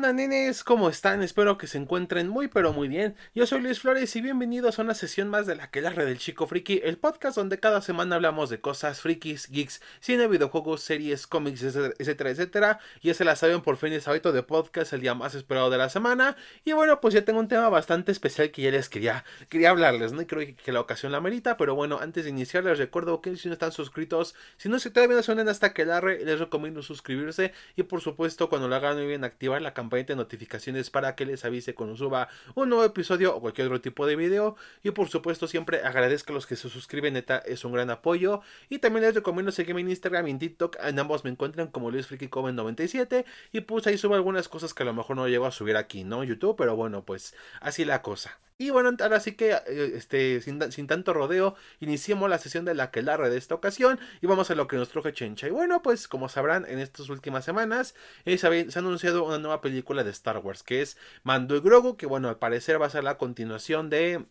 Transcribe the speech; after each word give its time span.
onda, 0.00 0.14
nenes? 0.14 0.64
¿Cómo 0.64 0.88
están? 0.88 1.22
Espero 1.22 1.58
que 1.58 1.66
se 1.66 1.76
encuentren 1.76 2.26
muy 2.26 2.48
pero 2.48 2.72
muy 2.72 2.88
bien. 2.88 3.16
Yo 3.34 3.44
soy 3.46 3.60
Luis 3.60 3.80
Flores 3.80 4.16
y 4.16 4.22
bienvenidos 4.22 4.78
a 4.78 4.82
una 4.82 4.94
sesión 4.94 5.28
más 5.28 5.46
de 5.46 5.56
la 5.56 5.70
que 5.70 5.82
la 5.82 5.90
red 5.90 6.06
del 6.06 6.16
chico 6.16 6.46
friki, 6.46 6.80
el 6.84 6.96
podcast 6.96 7.36
donde 7.36 7.60
cada 7.60 7.82
semana 7.82 8.16
hablamos 8.16 8.48
de 8.48 8.62
cosas 8.62 9.02
frikis, 9.02 9.50
geeks, 9.50 9.82
cine, 10.00 10.26
videojuegos, 10.26 10.80
series, 10.80 11.26
cómics, 11.26 11.62
etcétera, 11.62 12.30
etcétera. 12.30 12.80
Ya 13.02 13.12
se 13.12 13.26
la 13.26 13.36
saben 13.36 13.60
por 13.60 13.76
fin 13.76 13.92
es 13.92 14.08
hábito 14.08 14.32
de 14.32 14.42
podcast, 14.42 14.94
el 14.94 15.02
día 15.02 15.14
más 15.14 15.34
esperado 15.34 15.68
de 15.68 15.76
la 15.76 15.90
semana. 15.90 16.34
Y 16.64 16.72
bueno, 16.72 16.98
pues 17.02 17.12
ya 17.12 17.22
tengo 17.22 17.38
un 17.38 17.48
tema 17.48 17.68
bastante 17.68 18.10
especial 18.10 18.50
que 18.52 18.62
ya 18.62 18.70
les 18.70 18.88
quería, 18.88 19.26
quería 19.50 19.68
hablarles, 19.68 20.14
¿no? 20.14 20.22
Y 20.22 20.24
creo 20.24 20.56
que 20.64 20.72
la 20.72 20.80
ocasión 20.80 21.12
la 21.12 21.20
merita, 21.20 21.58
pero 21.58 21.74
bueno, 21.74 21.98
antes 22.00 22.24
de 22.24 22.30
iniciar 22.30 22.64
les 22.64 22.78
recuerdo 22.78 23.20
que 23.20 23.36
si 23.36 23.48
no 23.48 23.52
están 23.52 23.72
suscritos, 23.72 24.34
si 24.56 24.70
no 24.70 24.78
se 24.78 24.88
todavía 24.88 25.16
no 25.16 25.22
suenan 25.22 25.50
hasta 25.50 25.74
que 25.74 25.84
la 25.84 26.00
red, 26.00 26.24
les 26.24 26.38
recomiendo 26.40 26.82
suscribirse 26.82 27.52
y 27.76 27.82
por 27.82 28.00
supuesto 28.00 28.48
cuando 28.48 28.66
lo 28.66 28.76
hagan 28.76 29.24
activar 29.24 29.60
la 29.60 29.74
campanita 29.90 30.12
de 30.12 30.16
notificaciones 30.18 30.88
para 30.88 31.16
que 31.16 31.26
les 31.26 31.44
avise 31.44 31.74
cuando 31.74 31.96
suba 31.96 32.28
un 32.54 32.68
nuevo 32.68 32.84
episodio 32.84 33.34
o 33.34 33.40
cualquier 33.40 33.66
otro 33.66 33.80
tipo 33.80 34.06
de 34.06 34.14
video. 34.14 34.56
Y 34.84 34.92
por 34.92 35.08
supuesto, 35.08 35.48
siempre 35.48 35.82
agradezco 35.82 36.32
a 36.32 36.34
los 36.34 36.46
que 36.46 36.54
se 36.54 36.68
suscriben, 36.68 37.14
neta, 37.14 37.38
es 37.38 37.64
un 37.64 37.72
gran 37.72 37.90
apoyo. 37.90 38.40
Y 38.68 38.78
también 38.78 39.04
les 39.04 39.14
recomiendo 39.16 39.50
seguirme 39.50 39.80
en 39.80 39.90
Instagram 39.90 40.28
y 40.28 40.30
en 40.30 40.38
TikTok. 40.38 40.76
En 40.84 40.98
ambos 41.00 41.24
me 41.24 41.30
encuentran 41.30 41.68
como 41.68 41.90
Luis 41.90 42.06
97 42.10 43.24
Y 43.52 43.60
pues 43.62 43.86
ahí 43.88 43.98
subo 43.98 44.14
algunas 44.14 44.48
cosas 44.48 44.74
que 44.74 44.84
a 44.84 44.86
lo 44.86 44.94
mejor 44.94 45.16
no 45.16 45.26
llego 45.26 45.46
a 45.46 45.50
subir 45.50 45.76
aquí, 45.76 46.04
¿no? 46.04 46.22
YouTube, 46.22 46.56
pero 46.56 46.76
bueno, 46.76 47.04
pues 47.04 47.34
así 47.60 47.84
la 47.84 48.02
cosa. 48.02 48.38
Y 48.60 48.68
bueno, 48.68 48.90
ahora 49.00 49.20
sí 49.20 49.36
que 49.36 49.52
eh, 49.52 49.92
este, 49.94 50.42
sin, 50.42 50.70
sin, 50.70 50.86
tanto 50.86 51.14
rodeo, 51.14 51.54
iniciemos 51.80 52.28
la 52.28 52.36
sesión 52.36 52.66
de 52.66 52.74
la 52.74 52.90
que 52.90 53.00
de 53.00 53.38
esta 53.38 53.54
ocasión 53.54 53.98
y 54.20 54.26
vamos 54.26 54.50
a 54.50 54.54
lo 54.54 54.66
que 54.66 54.76
nos 54.76 54.90
truje 54.90 55.14
Chencha. 55.14 55.46
Y 55.48 55.50
bueno, 55.50 55.80
pues 55.80 56.06
como 56.06 56.28
sabrán, 56.28 56.66
en 56.68 56.78
estas 56.78 57.08
últimas 57.08 57.42
semanas 57.42 57.94
eh, 58.26 58.36
se, 58.36 58.46
ha, 58.46 58.78
anunciado 58.78 59.24
una 59.24 59.38
nueva 59.38 59.62
película 59.62 60.04
de 60.04 60.10
Star 60.10 60.36
Wars 60.40 60.62
que 60.62 60.82
es 60.82 60.98
Mando 61.22 61.56
y 61.56 61.60
Grogu, 61.60 61.96
que 61.96 62.04
bueno, 62.04 62.28
al 62.28 62.38
parecer 62.38 62.78
va 62.78 62.84
a 62.84 62.90
ser 62.90 63.02
la 63.02 63.16
continuación 63.16 63.88
de 63.88 64.26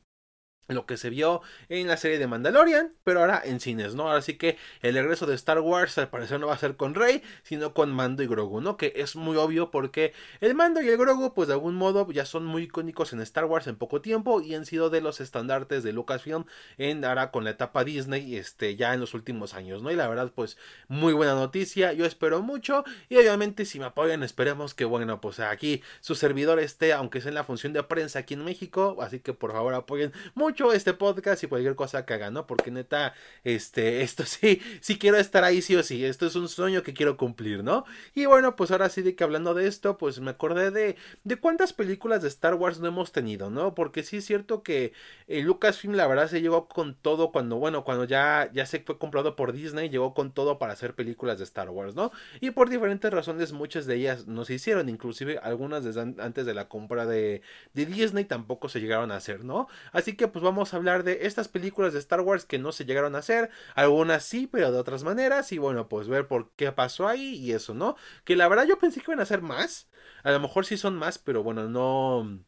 lo 0.75 0.85
que 0.85 0.97
se 0.97 1.09
vio 1.09 1.41
en 1.67 1.87
la 1.87 1.97
serie 1.97 2.19
de 2.19 2.27
Mandalorian, 2.27 2.93
pero 3.03 3.21
ahora 3.21 3.41
en 3.43 3.59
cines, 3.59 3.95
¿no? 3.95 4.09
Ahora 4.09 4.21
sí 4.21 4.37
que 4.37 4.57
el 4.81 4.93
regreso 4.93 5.25
de 5.25 5.35
Star 5.35 5.59
Wars 5.59 5.97
al 5.97 6.09
parecer 6.09 6.39
no 6.39 6.47
va 6.47 6.53
a 6.53 6.57
ser 6.57 6.75
con 6.75 6.95
Rey, 6.95 7.23
sino 7.43 7.73
con 7.73 7.91
Mando 7.91 8.23
y 8.23 8.27
Grogu, 8.27 8.61
¿no? 8.61 8.77
Que 8.77 8.93
es 8.95 9.15
muy 9.15 9.37
obvio 9.37 9.71
porque 9.71 10.13
el 10.41 10.55
Mando 10.55 10.81
y 10.81 10.89
el 10.89 10.97
Grogu, 10.97 11.33
pues 11.33 11.47
de 11.47 11.55
algún 11.55 11.75
modo 11.75 12.09
ya 12.11 12.25
son 12.25 12.45
muy 12.45 12.63
icónicos 12.63 13.13
en 13.13 13.21
Star 13.21 13.45
Wars 13.45 13.67
en 13.67 13.75
poco 13.75 14.01
tiempo 14.01 14.41
y 14.41 14.55
han 14.55 14.65
sido 14.65 14.89
de 14.89 15.01
los 15.01 15.21
estandartes 15.21 15.83
de 15.83 15.93
Lucasfilm 15.93 16.45
en 16.77 17.03
ahora 17.03 17.31
con 17.31 17.43
la 17.43 17.51
etapa 17.51 17.83
Disney, 17.83 18.35
este, 18.35 18.75
ya 18.75 18.93
en 18.93 18.99
los 18.99 19.13
últimos 19.13 19.53
años, 19.53 19.81
¿no? 19.81 19.91
Y 19.91 19.95
la 19.95 20.07
verdad, 20.07 20.31
pues 20.33 20.57
muy 20.87 21.13
buena 21.13 21.33
noticia, 21.33 21.93
yo 21.93 22.05
espero 22.05 22.41
mucho 22.41 22.83
y 23.09 23.17
obviamente 23.17 23.65
si 23.65 23.79
me 23.79 23.85
apoyan 23.85 24.23
esperemos 24.23 24.73
que, 24.73 24.85
bueno, 24.85 25.21
pues 25.21 25.39
aquí 25.39 25.81
su 25.99 26.15
servidor 26.15 26.59
esté, 26.59 26.93
aunque 26.93 27.21
sea 27.21 27.29
en 27.29 27.35
la 27.35 27.43
función 27.43 27.73
de 27.73 27.83
prensa 27.83 28.19
aquí 28.19 28.33
en 28.33 28.43
México, 28.43 28.97
así 29.01 29.19
que 29.19 29.33
por 29.33 29.51
favor 29.51 29.73
apoyen 29.73 30.13
mucho 30.35 30.58
este 30.73 30.93
podcast 30.93 31.43
y 31.43 31.47
cualquier 31.47 31.75
cosa 31.75 32.05
que 32.05 32.13
haga, 32.13 32.29
¿no? 32.29 32.45
Porque 32.45 32.71
neta, 32.71 33.13
este, 33.43 34.01
esto 34.01 34.23
sí, 34.25 34.61
sí 34.81 34.97
quiero 34.99 35.17
estar 35.17 35.43
ahí 35.43 35.61
sí 35.61 35.75
o 35.75 35.83
sí, 35.83 36.05
esto 36.05 36.27
es 36.27 36.35
un 36.35 36.49
sueño 36.49 36.83
que 36.83 36.93
quiero 36.93 37.17
cumplir, 37.17 37.63
¿no? 37.63 37.85
Y 38.13 38.25
bueno, 38.25 38.55
pues 38.55 38.71
ahora 38.71 38.89
sí 38.89 39.01
de 39.01 39.15
que 39.15 39.23
hablando 39.23 39.53
de 39.53 39.67
esto, 39.67 39.97
pues 39.97 40.19
me 40.19 40.31
acordé 40.31 40.71
de, 40.71 40.97
de 41.23 41.35
cuántas 41.37 41.73
películas 41.73 42.21
de 42.21 42.27
Star 42.27 42.55
Wars 42.55 42.79
no 42.79 42.87
hemos 42.87 43.11
tenido, 43.11 43.49
¿no? 43.49 43.73
Porque 43.73 44.03
sí 44.03 44.17
es 44.17 44.25
cierto 44.25 44.63
que 44.63 44.93
eh, 45.27 45.41
Lucasfilm 45.41 45.93
la 45.95 46.07
verdad 46.07 46.27
se 46.29 46.41
llegó 46.41 46.67
con 46.67 46.95
todo 46.95 47.31
cuando, 47.31 47.57
bueno, 47.57 47.83
cuando 47.83 48.03
ya, 48.05 48.49
ya 48.53 48.65
se 48.65 48.81
fue 48.81 48.97
comprado 48.97 49.35
por 49.35 49.53
Disney, 49.53 49.89
llegó 49.89 50.13
con 50.13 50.31
todo 50.31 50.59
para 50.59 50.73
hacer 50.73 50.95
películas 50.95 51.37
de 51.37 51.43
Star 51.45 51.69
Wars, 51.69 51.95
¿no? 51.95 52.11
Y 52.41 52.51
por 52.51 52.69
diferentes 52.69 53.11
razones 53.11 53.53
muchas 53.53 53.85
de 53.85 53.95
ellas 53.95 54.27
no 54.27 54.45
se 54.45 54.55
hicieron, 54.55 54.89
inclusive 54.89 55.39
algunas 55.39 55.85
antes 55.97 56.45
de 56.45 56.53
la 56.53 56.67
compra 56.67 57.05
de, 57.05 57.41
de 57.73 57.85
Disney 57.85 58.25
tampoco 58.25 58.69
se 58.69 58.79
llegaron 58.79 59.11
a 59.11 59.15
hacer, 59.17 59.43
¿no? 59.43 59.67
Así 59.91 60.15
que 60.15 60.27
pues 60.27 60.43
vamos 60.49 60.73
a 60.73 60.77
hablar 60.77 61.03
de 61.03 61.25
estas 61.27 61.47
películas 61.47 61.93
de 61.93 61.99
Star 61.99 62.21
Wars 62.21 62.45
que 62.45 62.59
no 62.59 62.71
se 62.71 62.85
llegaron 62.85 63.15
a 63.15 63.19
hacer, 63.19 63.49
algunas 63.75 64.23
sí, 64.23 64.47
pero 64.47 64.71
de 64.71 64.79
otras 64.79 65.03
maneras, 65.03 65.51
y 65.51 65.57
bueno, 65.57 65.87
pues 65.87 66.07
ver 66.07 66.27
por 66.27 66.51
qué 66.55 66.71
pasó 66.71 67.07
ahí 67.07 67.35
y 67.35 67.53
eso, 67.53 67.73
¿no? 67.73 67.95
Que 68.23 68.35
la 68.35 68.47
verdad 68.47 68.65
yo 68.65 68.79
pensé 68.79 68.99
que 69.01 69.11
iban 69.11 69.21
a 69.21 69.25
ser 69.25 69.41
más, 69.41 69.89
a 70.23 70.31
lo 70.31 70.39
mejor 70.39 70.65
sí 70.65 70.77
son 70.77 70.95
más, 70.97 71.17
pero 71.19 71.43
bueno, 71.43 71.67
no 71.69 72.39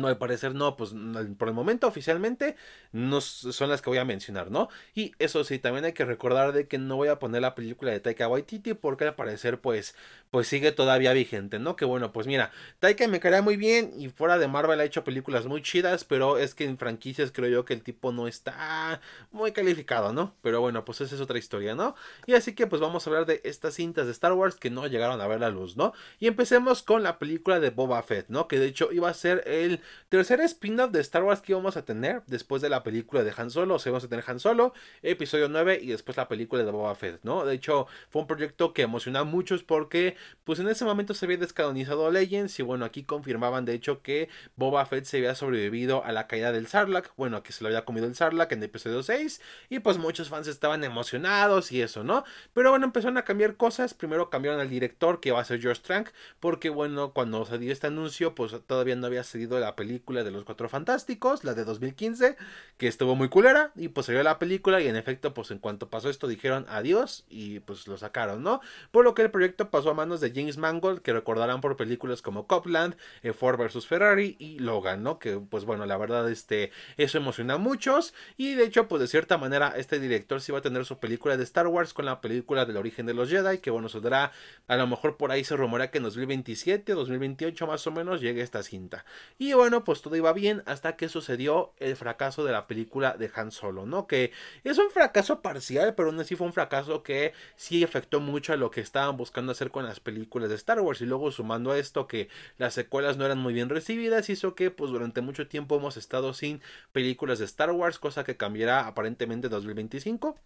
no, 0.00 0.08
al 0.08 0.18
parecer 0.18 0.54
no, 0.54 0.76
pues 0.76 0.94
por 1.38 1.48
el 1.48 1.54
momento 1.54 1.86
oficialmente 1.86 2.56
no 2.92 3.20
son 3.20 3.68
las 3.68 3.82
que 3.82 3.90
voy 3.90 3.98
a 3.98 4.04
mencionar, 4.04 4.50
¿no? 4.50 4.68
Y 4.94 5.12
eso 5.18 5.44
sí, 5.44 5.58
también 5.58 5.84
hay 5.84 5.92
que 5.92 6.04
recordar 6.04 6.52
de 6.52 6.68
que 6.68 6.78
no 6.78 6.96
voy 6.96 7.08
a 7.08 7.18
poner 7.18 7.42
la 7.42 7.54
película 7.54 7.92
de 7.92 8.00
Taika 8.00 8.28
Waititi 8.28 8.74
porque 8.74 9.04
al 9.04 9.14
parecer 9.14 9.60
pues, 9.60 9.94
pues 10.30 10.48
sigue 10.48 10.72
todavía 10.72 11.12
vigente, 11.12 11.58
¿no? 11.58 11.76
Que 11.76 11.84
bueno, 11.84 12.12
pues 12.12 12.26
mira, 12.26 12.50
Taika 12.78 13.06
me 13.08 13.20
caerá 13.20 13.42
muy 13.42 13.56
bien 13.56 13.92
y 13.98 14.08
fuera 14.08 14.38
de 14.38 14.48
Marvel 14.48 14.80
ha 14.80 14.84
hecho 14.84 15.04
películas 15.04 15.46
muy 15.46 15.62
chidas, 15.62 16.04
pero 16.04 16.38
es 16.38 16.54
que 16.54 16.64
en 16.64 16.78
franquicias 16.78 17.32
creo 17.32 17.48
yo 17.48 17.64
que 17.64 17.74
el 17.74 17.82
tipo 17.82 18.12
no 18.12 18.28
está 18.28 19.00
muy 19.32 19.52
calificado, 19.52 20.12
¿no? 20.12 20.34
Pero 20.42 20.60
bueno, 20.60 20.84
pues 20.84 21.00
esa 21.00 21.14
es 21.14 21.20
otra 21.20 21.38
historia, 21.38 21.74
¿no? 21.74 21.94
Y 22.26 22.34
así 22.34 22.54
que 22.54 22.66
pues 22.66 22.80
vamos 22.80 23.06
a 23.06 23.10
hablar 23.10 23.26
de 23.26 23.40
estas 23.44 23.74
cintas 23.74 24.06
de 24.06 24.12
Star 24.12 24.32
Wars 24.32 24.56
que 24.56 24.70
no 24.70 24.86
llegaron 24.86 25.20
a 25.20 25.26
ver 25.26 25.40
la 25.40 25.50
luz, 25.50 25.76
¿no? 25.76 25.92
Y 26.18 26.26
empecemos 26.26 26.82
con 26.82 27.02
la 27.02 27.18
película 27.18 27.60
de 27.60 27.70
Boba 27.70 28.02
Fett, 28.02 28.26
¿no? 28.28 28.48
Que 28.48 28.58
de 28.58 28.66
hecho 28.66 28.92
iba 28.92 29.08
a 29.08 29.14
ser 29.14 29.42
el 29.46 29.80
tercer 30.08 30.40
spin-off 30.40 30.90
de 30.90 31.00
Star 31.00 31.22
Wars 31.22 31.40
que 31.40 31.52
íbamos 31.52 31.76
a 31.76 31.84
tener 31.84 32.22
después 32.26 32.62
de 32.62 32.68
la 32.68 32.82
película 32.82 33.22
de 33.22 33.32
Han 33.36 33.50
Solo. 33.50 33.74
O 33.76 33.78
sea, 33.78 33.92
vamos 33.92 34.04
a 34.04 34.08
tener 34.08 34.24
Han 34.26 34.40
Solo, 34.40 34.74
episodio 35.02 35.48
9 35.48 35.80
y 35.82 35.88
después 35.88 36.16
la 36.16 36.28
película 36.28 36.62
de 36.62 36.70
Boba 36.70 36.94
Fett, 36.94 37.20
¿no? 37.22 37.44
De 37.44 37.54
hecho, 37.54 37.86
fue 38.10 38.22
un 38.22 38.28
proyecto 38.28 38.72
que 38.72 38.82
emocionó 38.82 39.20
a 39.20 39.24
muchos 39.24 39.62
porque, 39.62 40.16
pues 40.44 40.58
en 40.58 40.68
ese 40.68 40.84
momento 40.84 41.14
se 41.14 41.26
había 41.26 41.38
descanonizado 41.38 42.10
Legends 42.10 42.58
y 42.58 42.62
bueno, 42.62 42.84
aquí 42.84 43.04
confirmaban 43.04 43.64
de 43.64 43.74
hecho 43.74 44.02
que 44.02 44.28
Boba 44.56 44.84
Fett 44.86 45.04
se 45.04 45.18
había 45.18 45.34
sobrevivido 45.34 46.04
a 46.04 46.12
la 46.12 46.26
caída 46.26 46.52
del 46.52 46.66
Sarlacc. 46.66 47.12
Bueno, 47.16 47.42
que 47.42 47.52
se 47.52 47.62
lo 47.62 47.68
había 47.68 47.84
comido 47.84 48.06
el 48.06 48.14
Sarlacc 48.14 48.52
en 48.52 48.58
el 48.58 48.64
episodio 48.64 49.02
6 49.02 49.40
y 49.68 49.80
pues 49.80 49.98
muchos 49.98 50.28
fans 50.28 50.48
estaban 50.48 50.84
emocionados 50.84 51.72
y 51.72 51.82
eso, 51.82 52.04
¿no? 52.04 52.24
Pero 52.52 52.70
bueno, 52.70 52.86
empezaron 52.86 53.18
a 53.18 53.24
cambiar 53.24 53.56
cosas. 53.56 53.94
Primero 53.94 54.30
cambiaron 54.30 54.60
al 54.60 54.68
director 54.68 55.20
que 55.20 55.32
va 55.32 55.40
a 55.40 55.44
ser 55.44 55.60
George 55.60 55.82
Trank 55.82 56.10
porque 56.40 56.70
bueno, 56.70 57.12
cuando 57.12 57.44
se 57.46 57.58
dio 57.58 57.72
este 57.72 57.86
anuncio, 57.86 58.34
pues 58.34 58.54
todavía 58.66 58.96
no 58.96 59.06
había 59.06 59.24
salido 59.24 59.58
la 59.64 59.76
película 59.76 60.22
de 60.24 60.30
los 60.30 60.44
Cuatro 60.44 60.68
Fantásticos, 60.68 61.42
la 61.42 61.54
de 61.54 61.64
2015, 61.64 62.36
que 62.76 62.86
estuvo 62.86 63.14
muy 63.14 63.30
culera, 63.30 63.72
y 63.74 63.88
pues 63.88 64.06
salió 64.06 64.22
la 64.22 64.38
película 64.38 64.80
y 64.82 64.88
en 64.88 64.96
efecto, 64.96 65.32
pues 65.32 65.50
en 65.50 65.58
cuanto 65.58 65.88
pasó 65.88 66.10
esto 66.10 66.28
dijeron 66.28 66.66
adiós 66.68 67.24
y 67.30 67.60
pues 67.60 67.88
lo 67.88 67.96
sacaron, 67.96 68.42
¿no? 68.42 68.60
Por 68.90 69.04
lo 69.04 69.14
que 69.14 69.22
el 69.22 69.30
proyecto 69.30 69.70
pasó 69.70 69.90
a 69.90 69.94
manos 69.94 70.20
de 70.20 70.32
James 70.34 70.58
Mangold, 70.58 71.00
que 71.00 71.14
recordarán 71.14 71.62
por 71.62 71.78
películas 71.78 72.20
como 72.20 72.46
Copland, 72.46 72.94
eh, 73.22 73.32
Ford 73.32 73.58
vs. 73.58 73.86
Ferrari 73.86 74.36
y 74.38 74.58
Logan, 74.58 75.02
¿no? 75.02 75.18
Que 75.18 75.38
pues 75.38 75.64
bueno, 75.64 75.86
la 75.86 75.96
verdad, 75.96 76.30
este, 76.30 76.70
eso 76.98 77.16
emociona 77.16 77.54
a 77.54 77.58
muchos, 77.58 78.12
y 78.36 78.54
de 78.54 78.64
hecho, 78.64 78.86
pues 78.86 79.00
de 79.00 79.08
cierta 79.08 79.38
manera, 79.38 79.72
este 79.78 79.98
director 79.98 80.42
sí 80.42 80.52
va 80.52 80.58
a 80.58 80.62
tener 80.62 80.84
su 80.84 80.98
película 80.98 81.38
de 81.38 81.44
Star 81.44 81.68
Wars 81.68 81.94
con 81.94 82.04
la 82.04 82.20
película 82.20 82.66
del 82.66 82.76
origen 82.76 83.06
de 83.06 83.14
los 83.14 83.30
Jedi, 83.30 83.58
que 83.58 83.70
bueno, 83.70 83.88
saldrá, 83.88 84.32
a 84.68 84.76
lo 84.76 84.86
mejor 84.86 85.16
por 85.16 85.32
ahí 85.32 85.42
se 85.42 85.56
rumorea 85.56 85.90
que 85.90 85.98
en 85.98 86.04
2027 86.04 86.92
o 86.92 86.96
2028 86.96 87.66
más 87.66 87.86
o 87.86 87.90
menos 87.90 88.20
llegue 88.20 88.42
esta 88.42 88.62
cinta. 88.62 89.06
Y 89.38 89.53
bueno, 89.54 89.84
pues 89.84 90.02
todo 90.02 90.16
iba 90.16 90.32
bien 90.32 90.62
hasta 90.66 90.96
que 90.96 91.08
sucedió 91.08 91.72
el 91.78 91.96
fracaso 91.96 92.44
de 92.44 92.52
la 92.52 92.66
película 92.66 93.16
de 93.16 93.30
Han 93.34 93.50
Solo, 93.50 93.86
¿no? 93.86 94.06
Que 94.06 94.32
es 94.64 94.78
un 94.78 94.90
fracaso 94.90 95.40
parcial, 95.40 95.94
pero 95.94 96.08
aún 96.08 96.20
así 96.20 96.36
fue 96.36 96.46
un 96.46 96.52
fracaso 96.52 97.02
que 97.02 97.32
sí 97.56 97.82
afectó 97.84 98.20
mucho 98.20 98.52
a 98.52 98.56
lo 98.56 98.70
que 98.70 98.80
estaban 98.80 99.16
buscando 99.16 99.52
hacer 99.52 99.70
con 99.70 99.84
las 99.84 100.00
películas 100.00 100.48
de 100.48 100.56
Star 100.56 100.80
Wars 100.80 101.00
y 101.00 101.06
luego 101.06 101.30
sumando 101.32 101.72
a 101.72 101.78
esto 101.78 102.06
que 102.06 102.28
las 102.58 102.74
secuelas 102.74 103.16
no 103.16 103.24
eran 103.24 103.38
muy 103.38 103.54
bien 103.54 103.68
recibidas 103.68 104.28
hizo 104.30 104.54
que 104.54 104.70
pues 104.70 104.90
durante 104.90 105.20
mucho 105.20 105.48
tiempo 105.48 105.76
hemos 105.76 105.96
estado 105.96 106.34
sin 106.34 106.60
películas 106.92 107.38
de 107.38 107.44
Star 107.46 107.70
Wars, 107.70 107.98
cosa 107.98 108.24
que 108.24 108.36
cambiará 108.36 108.86
aparentemente 108.86 109.46
en 109.46 109.52
2025 109.52 110.36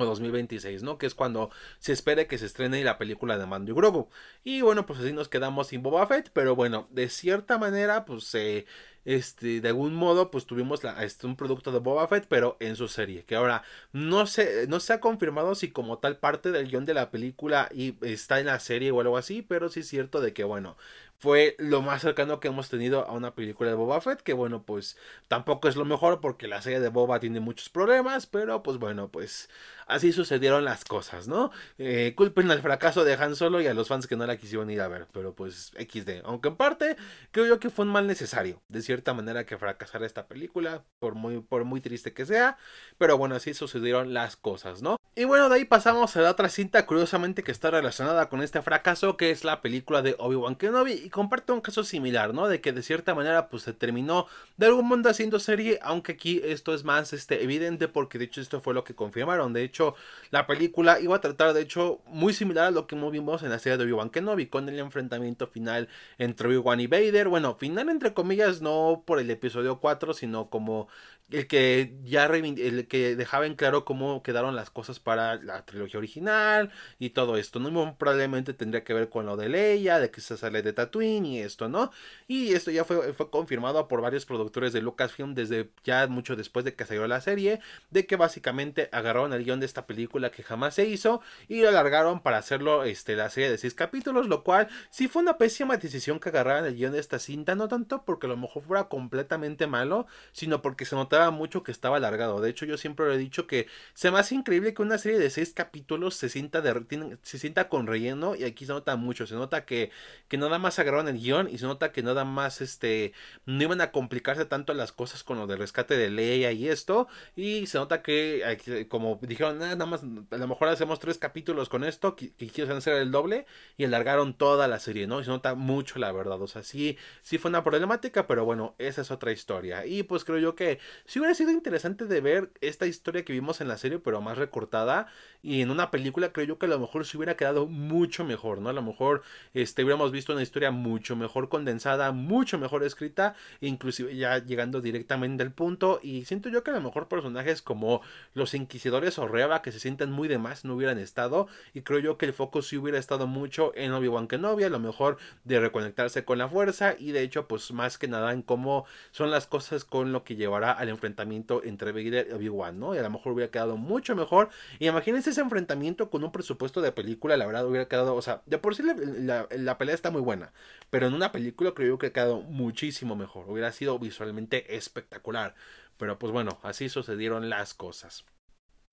o 0.00 0.06
2026, 0.06 0.82
¿no? 0.82 0.98
Que 0.98 1.06
es 1.06 1.14
cuando 1.14 1.50
se 1.78 1.92
espere 1.92 2.26
que 2.26 2.38
se 2.38 2.46
estrene 2.46 2.82
la 2.84 2.98
película 2.98 3.38
de 3.38 3.46
Mando 3.46 3.72
y 3.72 3.74
Grogu. 3.74 4.08
Y 4.44 4.60
bueno, 4.62 4.86
pues 4.86 5.00
así 5.00 5.12
nos 5.12 5.28
quedamos 5.28 5.68
sin 5.68 5.82
Boba 5.82 6.06
Fett, 6.06 6.30
pero 6.32 6.56
bueno, 6.56 6.88
de 6.90 7.08
cierta 7.08 7.58
manera, 7.58 8.04
pues 8.04 8.34
eh, 8.34 8.66
este, 9.04 9.60
de 9.60 9.68
algún 9.68 9.94
modo, 9.94 10.30
pues 10.30 10.46
tuvimos 10.46 10.80
este, 11.00 11.26
un 11.26 11.36
producto 11.36 11.72
de 11.72 11.78
Boba 11.78 12.06
Fett, 12.08 12.26
pero 12.28 12.56
en 12.60 12.76
su 12.76 12.88
serie, 12.88 13.24
que 13.24 13.36
ahora 13.36 13.62
no 13.92 14.26
se, 14.26 14.66
no 14.68 14.80
se 14.80 14.92
ha 14.92 15.00
confirmado 15.00 15.54
si 15.54 15.70
como 15.70 15.98
tal 15.98 16.18
parte 16.18 16.50
del 16.50 16.68
guion 16.68 16.84
de 16.84 16.94
la 16.94 17.10
película 17.10 17.68
y 17.72 17.96
está 18.02 18.40
en 18.40 18.46
la 18.46 18.60
serie 18.60 18.90
o 18.90 19.00
algo 19.00 19.16
así, 19.16 19.42
pero 19.42 19.68
sí 19.68 19.80
es 19.80 19.88
cierto 19.88 20.20
de 20.20 20.32
que, 20.32 20.44
bueno, 20.44 20.76
fue 21.20 21.54
lo 21.58 21.82
más 21.82 22.00
cercano 22.00 22.40
que 22.40 22.48
hemos 22.48 22.70
tenido 22.70 23.06
a 23.06 23.12
una 23.12 23.34
película 23.34 23.68
de 23.68 23.76
Boba 23.76 24.00
Fett, 24.00 24.22
que 24.22 24.32
bueno, 24.32 24.62
pues 24.62 24.96
tampoco 25.28 25.68
es 25.68 25.76
lo 25.76 25.84
mejor 25.84 26.22
porque 26.22 26.48
la 26.48 26.62
serie 26.62 26.80
de 26.80 26.88
Boba 26.88 27.20
tiene 27.20 27.40
muchos 27.40 27.68
problemas, 27.68 28.26
pero 28.26 28.62
pues 28.62 28.78
bueno, 28.78 29.08
pues 29.08 29.50
así 29.86 30.12
sucedieron 30.14 30.64
las 30.64 30.82
cosas, 30.86 31.28
¿no? 31.28 31.50
Eh, 31.76 32.14
culpen 32.16 32.50
al 32.50 32.62
fracaso 32.62 33.04
de 33.04 33.12
Han 33.14 33.36
Solo 33.36 33.60
y 33.60 33.66
a 33.66 33.74
los 33.74 33.88
fans 33.88 34.06
que 34.06 34.16
no 34.16 34.26
la 34.26 34.38
quisieron 34.38 34.70
ir 34.70 34.80
a 34.80 34.88
ver, 34.88 35.08
pero 35.12 35.34
pues 35.34 35.72
XD, 35.78 36.24
aunque 36.24 36.48
en 36.48 36.56
parte 36.56 36.96
creo 37.32 37.46
yo 37.46 37.60
que 37.60 37.68
fue 37.68 37.84
un 37.84 37.92
mal 37.92 38.06
necesario, 38.06 38.62
cierta 38.90 39.14
manera 39.14 39.46
que 39.46 39.56
fracasara 39.56 40.04
esta 40.04 40.26
película, 40.26 40.84
por 40.98 41.14
muy, 41.14 41.40
por 41.40 41.64
muy 41.64 41.80
triste 41.80 42.12
que 42.12 42.26
sea, 42.26 42.58
pero 42.98 43.16
bueno, 43.16 43.36
así 43.36 43.54
sucedieron 43.54 44.12
las 44.14 44.36
cosas, 44.36 44.82
¿no? 44.82 44.96
Y 45.16 45.24
bueno, 45.24 45.48
de 45.48 45.56
ahí 45.56 45.64
pasamos 45.64 46.16
a 46.16 46.20
la 46.20 46.30
otra 46.30 46.48
cinta, 46.48 46.86
curiosamente 46.86 47.42
que 47.42 47.50
está 47.50 47.68
relacionada 47.68 48.28
con 48.28 48.42
este 48.42 48.62
fracaso, 48.62 49.16
que 49.16 49.32
es 49.32 49.42
la 49.42 49.60
película 49.60 50.02
de 50.02 50.14
Obi-Wan 50.20 50.54
Kenobi, 50.54 50.92
y 50.92 51.10
comparte 51.10 51.50
un 51.50 51.60
caso 51.60 51.82
similar, 51.82 52.32
¿no? 52.32 52.46
De 52.46 52.60
que 52.60 52.72
de 52.72 52.80
cierta 52.80 53.12
manera, 53.12 53.48
pues 53.48 53.64
se 53.64 53.72
terminó 53.72 54.28
de 54.56 54.66
algún 54.66 54.86
modo 54.86 55.10
haciendo 55.10 55.40
serie, 55.40 55.80
aunque 55.82 56.12
aquí 56.12 56.40
esto 56.44 56.72
es 56.74 56.84
más 56.84 57.12
este, 57.12 57.42
evidente, 57.42 57.88
porque 57.88 58.18
de 58.18 58.26
hecho 58.26 58.40
esto 58.40 58.60
fue 58.60 58.72
lo 58.72 58.84
que 58.84 58.94
confirmaron. 58.94 59.52
De 59.52 59.64
hecho, 59.64 59.96
la 60.30 60.46
película 60.46 61.00
iba 61.00 61.16
a 61.16 61.20
tratar, 61.20 61.54
de 61.54 61.62
hecho, 61.62 62.00
muy 62.06 62.32
similar 62.32 62.66
a 62.66 62.70
lo 62.70 62.86
que 62.86 62.94
vimos 62.94 63.42
en 63.42 63.50
la 63.50 63.58
serie 63.58 63.78
de 63.78 63.84
Obi-Wan 63.84 64.10
Kenobi, 64.10 64.46
con 64.46 64.68
el 64.68 64.78
enfrentamiento 64.78 65.48
final 65.48 65.88
entre 66.18 66.46
Obi-Wan 66.48 66.78
y 66.80 66.86
Vader. 66.86 67.26
Bueno, 67.28 67.56
final 67.56 67.88
entre 67.88 68.14
comillas, 68.14 68.62
no 68.62 69.02
por 69.04 69.18
el 69.18 69.28
episodio 69.28 69.80
4, 69.80 70.14
sino 70.14 70.50
como 70.50 70.86
el 71.30 71.46
que 71.46 71.94
ya 72.04 72.26
el 72.26 72.86
que 72.88 73.16
dejaba 73.16 73.46
en 73.46 73.54
claro 73.54 73.84
cómo 73.84 74.22
quedaron 74.22 74.56
las 74.56 74.70
cosas 74.70 74.98
para 75.00 75.36
la 75.36 75.64
trilogía 75.64 75.98
original 75.98 76.70
y 76.98 77.10
todo 77.10 77.36
esto, 77.36 77.60
¿no? 77.60 77.96
Probablemente 77.96 78.54
tendría 78.54 78.84
que 78.84 78.94
ver 78.94 79.08
con 79.08 79.26
lo 79.26 79.36
de 79.36 79.48
Leia, 79.48 79.98
de 79.98 80.10
que 80.10 80.20
se 80.20 80.36
sale 80.36 80.62
de 80.62 80.72
Tatooine 80.72 81.26
y 81.26 81.38
esto, 81.40 81.68
¿no? 81.68 81.90
Y 82.26 82.52
esto 82.52 82.70
ya 82.70 82.84
fue, 82.84 83.12
fue 83.12 83.30
confirmado 83.30 83.86
por 83.88 84.00
varios 84.00 84.26
productores 84.26 84.72
de 84.72 84.82
Lucasfilm 84.82 85.34
desde 85.34 85.70
ya 85.84 86.06
mucho 86.06 86.36
después 86.36 86.64
de 86.64 86.74
que 86.74 86.84
salió 86.84 87.06
la 87.06 87.20
serie, 87.20 87.60
de 87.90 88.06
que 88.06 88.16
básicamente 88.16 88.88
agarraron 88.92 89.32
el 89.32 89.44
guion 89.44 89.60
de 89.60 89.66
esta 89.66 89.86
película 89.86 90.30
que 90.30 90.42
jamás 90.42 90.74
se 90.74 90.86
hizo 90.86 91.20
y 91.48 91.62
lo 91.62 91.68
alargaron 91.68 92.20
para 92.20 92.38
hacerlo 92.38 92.84
este, 92.84 93.16
la 93.16 93.30
serie 93.30 93.50
de 93.50 93.58
seis 93.58 93.74
capítulos, 93.74 94.26
lo 94.26 94.42
cual 94.44 94.68
sí 94.90 95.08
fue 95.08 95.22
una 95.22 95.38
pésima 95.38 95.76
decisión 95.76 96.18
que 96.18 96.30
agarraran 96.30 96.64
el 96.64 96.76
guion 96.76 96.92
de 96.92 97.00
esta 97.00 97.18
cinta, 97.18 97.54
no 97.54 97.68
tanto 97.68 98.04
porque 98.04 98.26
a 98.26 98.30
lo 98.30 98.36
mejor 98.36 98.62
fuera 98.62 98.84
completamente 98.88 99.66
malo, 99.66 100.06
sino 100.32 100.62
porque 100.62 100.84
se 100.84 100.96
notaba 100.96 101.19
mucho 101.28 101.62
que 101.62 101.72
estaba 101.72 101.98
alargado. 101.98 102.40
De 102.40 102.48
hecho, 102.48 102.64
yo 102.64 102.78
siempre 102.78 103.04
lo 103.04 103.12
he 103.12 103.18
dicho 103.18 103.46
que 103.46 103.66
se 103.92 104.10
me 104.10 104.18
hace 104.18 104.34
increíble 104.34 104.72
que 104.72 104.80
una 104.80 104.96
serie 104.96 105.18
de 105.18 105.28
seis 105.28 105.52
capítulos 105.52 106.14
se 106.14 106.30
sienta, 106.30 106.62
de, 106.62 107.18
se 107.22 107.38
sienta 107.38 107.68
con 107.68 107.86
relleno 107.86 108.34
y 108.34 108.44
aquí 108.44 108.64
se 108.64 108.72
nota 108.72 108.96
mucho. 108.96 109.26
Se 109.26 109.34
nota 109.34 109.66
que, 109.66 109.90
que 110.28 110.38
nada 110.38 110.58
más 110.58 110.78
agarraron 110.78 111.08
el 111.08 111.18
guion 111.18 111.50
y 111.50 111.58
se 111.58 111.66
nota 111.66 111.92
que 111.92 112.02
nada 112.02 112.24
más 112.24 112.62
este, 112.62 113.12
no 113.44 113.62
iban 113.62 113.82
a 113.82 113.92
complicarse 113.92 114.46
tanto 114.46 114.72
las 114.72 114.92
cosas 114.92 115.22
con 115.22 115.38
lo 115.38 115.46
del 115.46 115.58
rescate 115.58 115.96
de 115.96 116.08
Leia 116.10 116.52
y 116.52 116.68
esto. 116.68 117.08
Y 117.36 117.66
se 117.66 117.78
nota 117.78 118.02
que, 118.02 118.86
como 118.88 119.18
dijeron, 119.22 119.58
nada 119.58 119.86
más, 119.86 120.02
a 120.02 120.36
lo 120.36 120.48
mejor 120.48 120.68
hacemos 120.68 120.98
tres 120.98 121.18
capítulos 121.18 121.68
con 121.68 121.84
esto, 121.84 122.16
que, 122.16 122.30
quieren 122.32 122.76
hacer 122.76 122.94
el 122.94 123.10
doble 123.10 123.46
y 123.76 123.84
alargaron 123.84 124.34
toda 124.34 124.68
la 124.68 124.78
serie, 124.78 125.06
¿no? 125.06 125.20
Y 125.20 125.24
se 125.24 125.30
nota 125.30 125.54
mucho, 125.54 125.98
la 125.98 126.12
verdad. 126.12 126.40
O 126.40 126.48
sea, 126.48 126.62
sí, 126.62 126.96
sí 127.22 127.38
fue 127.38 127.48
una 127.50 127.64
problemática, 127.64 128.26
pero 128.26 128.44
bueno, 128.44 128.74
esa 128.78 129.02
es 129.02 129.10
otra 129.10 129.32
historia. 129.32 129.86
Y 129.86 130.02
pues 130.02 130.24
creo 130.24 130.38
yo 130.38 130.54
que 130.54 130.78
si 131.06 131.18
hubiera 131.18 131.34
sido 131.34 131.50
interesante 131.50 132.06
de 132.06 132.20
ver 132.20 132.50
esta 132.60 132.86
historia 132.86 133.24
que 133.24 133.32
vimos 133.32 133.60
en 133.60 133.68
la 133.68 133.78
serie, 133.78 133.98
pero 133.98 134.20
más 134.20 134.38
recortada. 134.38 135.06
Y 135.42 135.62
en 135.62 135.70
una 135.70 135.90
película 135.90 136.32
creo 136.32 136.46
yo 136.46 136.58
que 136.58 136.66
a 136.66 136.68
lo 136.68 136.78
mejor 136.78 137.06
se 137.06 137.16
hubiera 137.16 137.36
quedado 137.36 137.66
mucho 137.66 138.24
mejor, 138.24 138.60
¿no? 138.60 138.68
A 138.68 138.72
lo 138.72 138.82
mejor 138.82 139.22
este, 139.54 139.82
hubiéramos 139.82 140.12
visto 140.12 140.32
una 140.32 140.42
historia 140.42 140.70
mucho 140.70 141.16
mejor 141.16 141.48
condensada, 141.48 142.12
mucho 142.12 142.58
mejor 142.58 142.84
escrita, 142.84 143.34
inclusive 143.60 144.14
ya 144.16 144.38
llegando 144.38 144.80
directamente 144.80 145.42
al 145.42 145.52
punto. 145.52 146.00
Y 146.02 146.24
siento 146.26 146.48
yo 146.48 146.62
que 146.62 146.70
a 146.70 146.74
lo 146.74 146.80
mejor 146.80 147.08
personajes 147.08 147.62
como 147.62 148.02
los 148.34 148.54
Inquisidores 148.54 149.18
o 149.18 149.26
Reba, 149.26 149.62
que 149.62 149.72
se 149.72 149.80
sienten 149.80 150.10
muy 150.12 150.28
de 150.28 150.38
más, 150.38 150.64
no 150.64 150.74
hubieran 150.74 150.98
estado. 150.98 151.48
Y 151.72 151.82
creo 151.82 152.00
yo 152.00 152.18
que 152.18 152.26
el 152.26 152.34
foco 152.34 152.62
sí 152.62 152.76
hubiera 152.76 152.98
estado 152.98 153.26
mucho 153.26 153.72
en 153.74 153.92
Obi-Wan 153.92 154.28
Kenobi, 154.28 154.64
a 154.64 154.70
lo 154.70 154.78
mejor 154.78 155.16
de 155.44 155.60
reconectarse 155.60 156.24
con 156.24 156.38
la 156.38 156.48
fuerza. 156.48 156.94
Y 156.98 157.12
de 157.12 157.22
hecho, 157.22 157.48
pues 157.48 157.72
más 157.72 157.96
que 157.96 158.08
nada 158.08 158.32
en 158.32 158.42
cómo 158.42 158.84
son 159.10 159.30
las 159.30 159.46
cosas 159.46 159.84
con 159.84 160.12
lo 160.12 160.24
que 160.24 160.36
llevará 160.36 160.72
al 160.72 160.89
enfrentamiento 160.90 161.62
entre 161.64 161.92
Vader 161.92 162.28
y 162.30 162.34
Obi-Wan, 162.34 162.78
¿no? 162.78 162.94
Y 162.94 162.98
a 162.98 163.02
lo 163.02 163.10
mejor 163.10 163.32
hubiera 163.32 163.50
quedado 163.50 163.76
mucho 163.76 164.14
mejor. 164.14 164.50
Y 164.78 164.88
imagínense 164.88 165.30
ese 165.30 165.40
enfrentamiento 165.40 166.10
con 166.10 166.24
un 166.24 166.32
presupuesto 166.32 166.80
de 166.82 166.92
película, 166.92 167.36
la 167.36 167.46
verdad 167.46 167.66
hubiera 167.66 167.88
quedado, 167.88 168.14
o 168.14 168.22
sea, 168.22 168.42
de 168.46 168.58
por 168.58 168.74
sí 168.74 168.82
la, 168.82 169.46
la 169.50 169.78
pelea 169.78 169.94
está 169.94 170.10
muy 170.10 170.20
buena, 170.22 170.52
pero 170.90 171.06
en 171.06 171.14
una 171.14 171.32
película 171.32 171.72
creo 171.72 171.98
que 171.98 172.08
ha 172.08 172.12
quedado 172.12 172.42
muchísimo 172.42 173.16
mejor, 173.16 173.48
hubiera 173.48 173.72
sido 173.72 173.98
visualmente 173.98 174.76
espectacular. 174.76 175.54
Pero 175.96 176.18
pues 176.18 176.32
bueno, 176.32 176.58
así 176.62 176.88
sucedieron 176.88 177.50
las 177.50 177.74
cosas. 177.74 178.24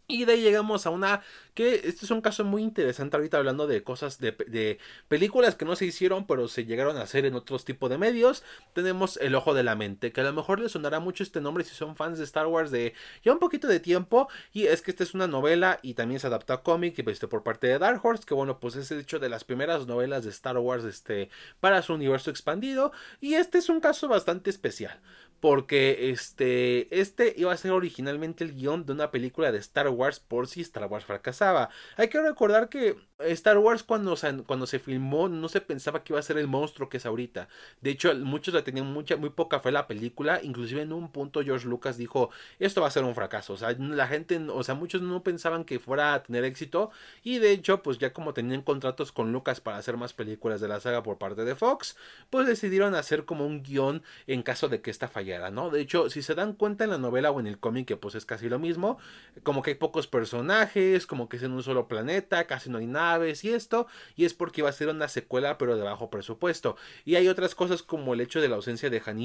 Y 0.10 0.24
de 0.24 0.34
ahí 0.34 0.42
llegamos 0.42 0.86
a 0.86 0.90
una 0.90 1.22
que 1.54 1.82
este 1.84 2.06
es 2.06 2.12
un 2.12 2.22
caso 2.22 2.46
muy 2.46 2.64
interesante 2.64 3.18
ahorita 3.18 3.40
hablando 3.40 3.68
de 3.68 3.84
cosas 3.84 4.20
de, 4.20 4.32
de, 4.32 4.80
películas 5.10 5.56
que 5.56 5.66
no 5.66 5.76
se 5.76 5.86
hicieron 5.86 6.26
pero 6.26 6.48
se 6.48 6.64
llegaron 6.64 6.96
a 6.96 7.02
hacer 7.02 7.26
en 7.26 7.36
otros 7.36 7.66
tipos 7.66 7.90
de 7.90 7.98
medios. 7.98 8.42
Tenemos 8.72 9.18
El 9.18 9.36
Ojo 9.36 9.54
de 9.54 9.64
la 9.64 9.76
Mente, 9.76 10.14
que 10.14 10.22
a 10.22 10.24
lo 10.24 10.32
mejor 10.32 10.62
les 10.62 10.72
sonará 10.72 11.02
mucho 11.02 11.24
este 11.24 11.42
nombre 11.42 11.66
si 11.66 11.76
son 11.76 11.98
fans 11.98 12.20
de 12.20 12.24
Star 12.24 12.48
Wars 12.48 12.72
de 12.72 12.94
ya 13.22 13.34
un 13.34 13.40
poquito 13.40 13.68
de 13.68 13.82
tiempo. 13.82 14.30
Y 14.54 14.68
es 14.68 14.82
que 14.82 14.92
esta 14.92 15.04
es 15.04 15.14
una 15.14 15.28
novela 15.28 15.80
y 15.82 15.96
también 15.96 16.22
se 16.22 16.28
adapta 16.28 16.54
a 16.54 16.64
cómic 16.64 16.98
este, 17.06 17.28
por 17.28 17.44
parte 17.44 17.68
de 17.68 17.78
Dark 17.78 18.00
Horse, 18.02 18.24
que 18.26 18.34
bueno 18.34 18.62
pues 18.62 18.78
es 18.78 18.90
hecho 18.92 19.20
de 19.20 19.28
las 19.28 19.44
primeras 19.44 19.88
novelas 19.88 20.24
de 20.24 20.30
Star 20.30 20.58
Wars 20.58 20.86
este, 20.86 21.30
para 21.60 21.82
su 21.82 21.94
universo 21.94 22.30
expandido. 22.30 22.94
Y 23.20 23.34
este 23.34 23.58
es 23.58 23.68
un 23.68 23.82
caso 23.82 24.08
bastante 24.08 24.50
especial 24.52 25.02
porque 25.40 26.10
este, 26.12 27.00
este 27.00 27.34
iba 27.38 27.54
a 27.54 27.58
ser 27.58 27.72
originalmente 27.72 28.44
el 28.44 28.54
guion 28.56 28.86
de 28.86 28.94
una 28.94 29.12
película 29.12 29.52
de 29.52 29.60
Star 29.60 29.90
Wars 29.90 30.20
por 30.20 30.48
si 30.48 30.62
Star 30.62 30.86
Wars 30.86 31.06
fracasaba. 31.06 31.70
Hay 31.96 32.10
que 32.10 32.22
recordar 32.22 32.70
que 32.70 32.96
Star 33.20 33.58
Wars 33.58 33.84
cuando, 33.84 34.16
cuando 34.46 34.68
se 34.68 34.80
filmó 34.80 35.28
no 35.30 35.50
se 35.50 35.62
pensaba 35.62 36.04
que 36.04 36.14
iba 36.14 36.20
a 36.20 36.24
ser 36.24 36.38
el 36.38 36.48
monstruo 36.48 36.90
que 36.90 36.98
es 36.98 37.06
ahorita. 37.06 37.48
De 37.82 37.90
hecho, 37.90 38.14
muchos 38.16 38.54
le 38.54 38.62
tenían 38.62 38.92
mucha, 38.92 39.18
muy 39.18 39.30
poca 39.30 39.60
fe 39.60 39.72
la 39.72 39.88
película. 39.88 40.40
Inclusive 40.44 40.82
en 40.82 40.94
un 40.94 41.12
punto 41.12 41.44
George 41.44 41.68
Lucas 41.68 41.98
dijo, 41.98 42.30
esto 42.60 42.82
va 42.82 42.88
a 42.88 42.92
ser 42.92 43.04
un 43.04 43.16
fracaso. 43.16 43.54
O 43.54 43.58
sea, 43.58 43.72
la 43.74 44.08
gente, 44.08 44.38
o 44.50 44.64
sea, 44.64 44.76
muchos 44.76 45.02
no 45.02 45.24
pensaban 45.24 45.64
que 45.66 45.80
fuera 45.80 46.14
a 46.14 46.24
tener 46.24 46.44
éxito. 46.44 46.92
Y 47.24 47.40
de 47.40 47.52
hecho, 47.52 47.82
pues 47.82 47.98
ya 47.98 48.14
como 48.14 48.34
tenían 48.34 48.62
contratos 48.62 49.12
con 49.12 49.32
Lucas 49.32 49.62
para 49.62 49.78
hacer 49.78 49.98
más 49.98 50.14
películas 50.14 50.62
de 50.62 50.68
la 50.68 50.80
saga 50.80 51.04
por 51.04 51.18
parte 51.18 51.44
de 51.44 51.56
Fox, 51.56 51.98
pues 52.30 52.48
decidieron 52.48 52.96
hacer 52.96 53.26
como 53.26 53.46
un 53.46 53.64
guion 53.64 54.04
en 54.28 54.44
caso 54.44 54.70
de 54.70 54.82
que 54.82 54.92
esta 54.92 55.08
fallara 55.08 55.52
¿no? 55.52 55.70
De 55.70 55.82
hecho, 55.82 56.10
si 56.10 56.22
se 56.22 56.36
dan 56.36 56.54
cuenta 56.54 56.84
en 56.84 56.92
la 56.92 56.98
novela 56.98 57.32
o 57.32 57.40
en 57.40 57.48
el 57.48 57.60
cómic, 57.60 57.88
que 57.88 57.98
pues 57.98 58.16
es 58.16 58.26
casi 58.26 58.50
lo 58.50 58.60
mismo, 58.60 58.98
como 59.44 59.62
que 59.62 59.72
hay 59.72 59.76
pocos 59.76 60.08
personajes, 60.08 61.06
como 61.08 61.30
que 61.30 61.38
es 61.38 61.44
en 61.44 61.52
un 61.52 61.64
solo 61.64 61.88
planeta, 61.88 62.46
casi 62.48 62.70
no 62.70 62.78
hay 62.78 62.88
naves 63.08 63.44
y 63.44 63.54
esto, 63.54 63.88
y 64.16 64.26
es 64.26 64.34
porque 64.34 64.62
iba 64.62 64.70
a 64.70 64.74
ser 64.74 64.90
una 64.90 65.08
secuela 65.08 65.58
pero 65.58 65.78
de 65.78 65.84
bajo 65.84 66.10
presupuesto. 66.10 66.76
Y 67.06 67.16
hay 67.16 67.28
otras 67.28 67.56
cosas 67.56 67.84
como 67.84 68.14
el 68.14 68.22
hecho 68.22 68.42
de 68.42 68.50
la 68.50 68.56
ausencia 68.56 68.90
de 68.90 69.02
Han. 69.06 69.18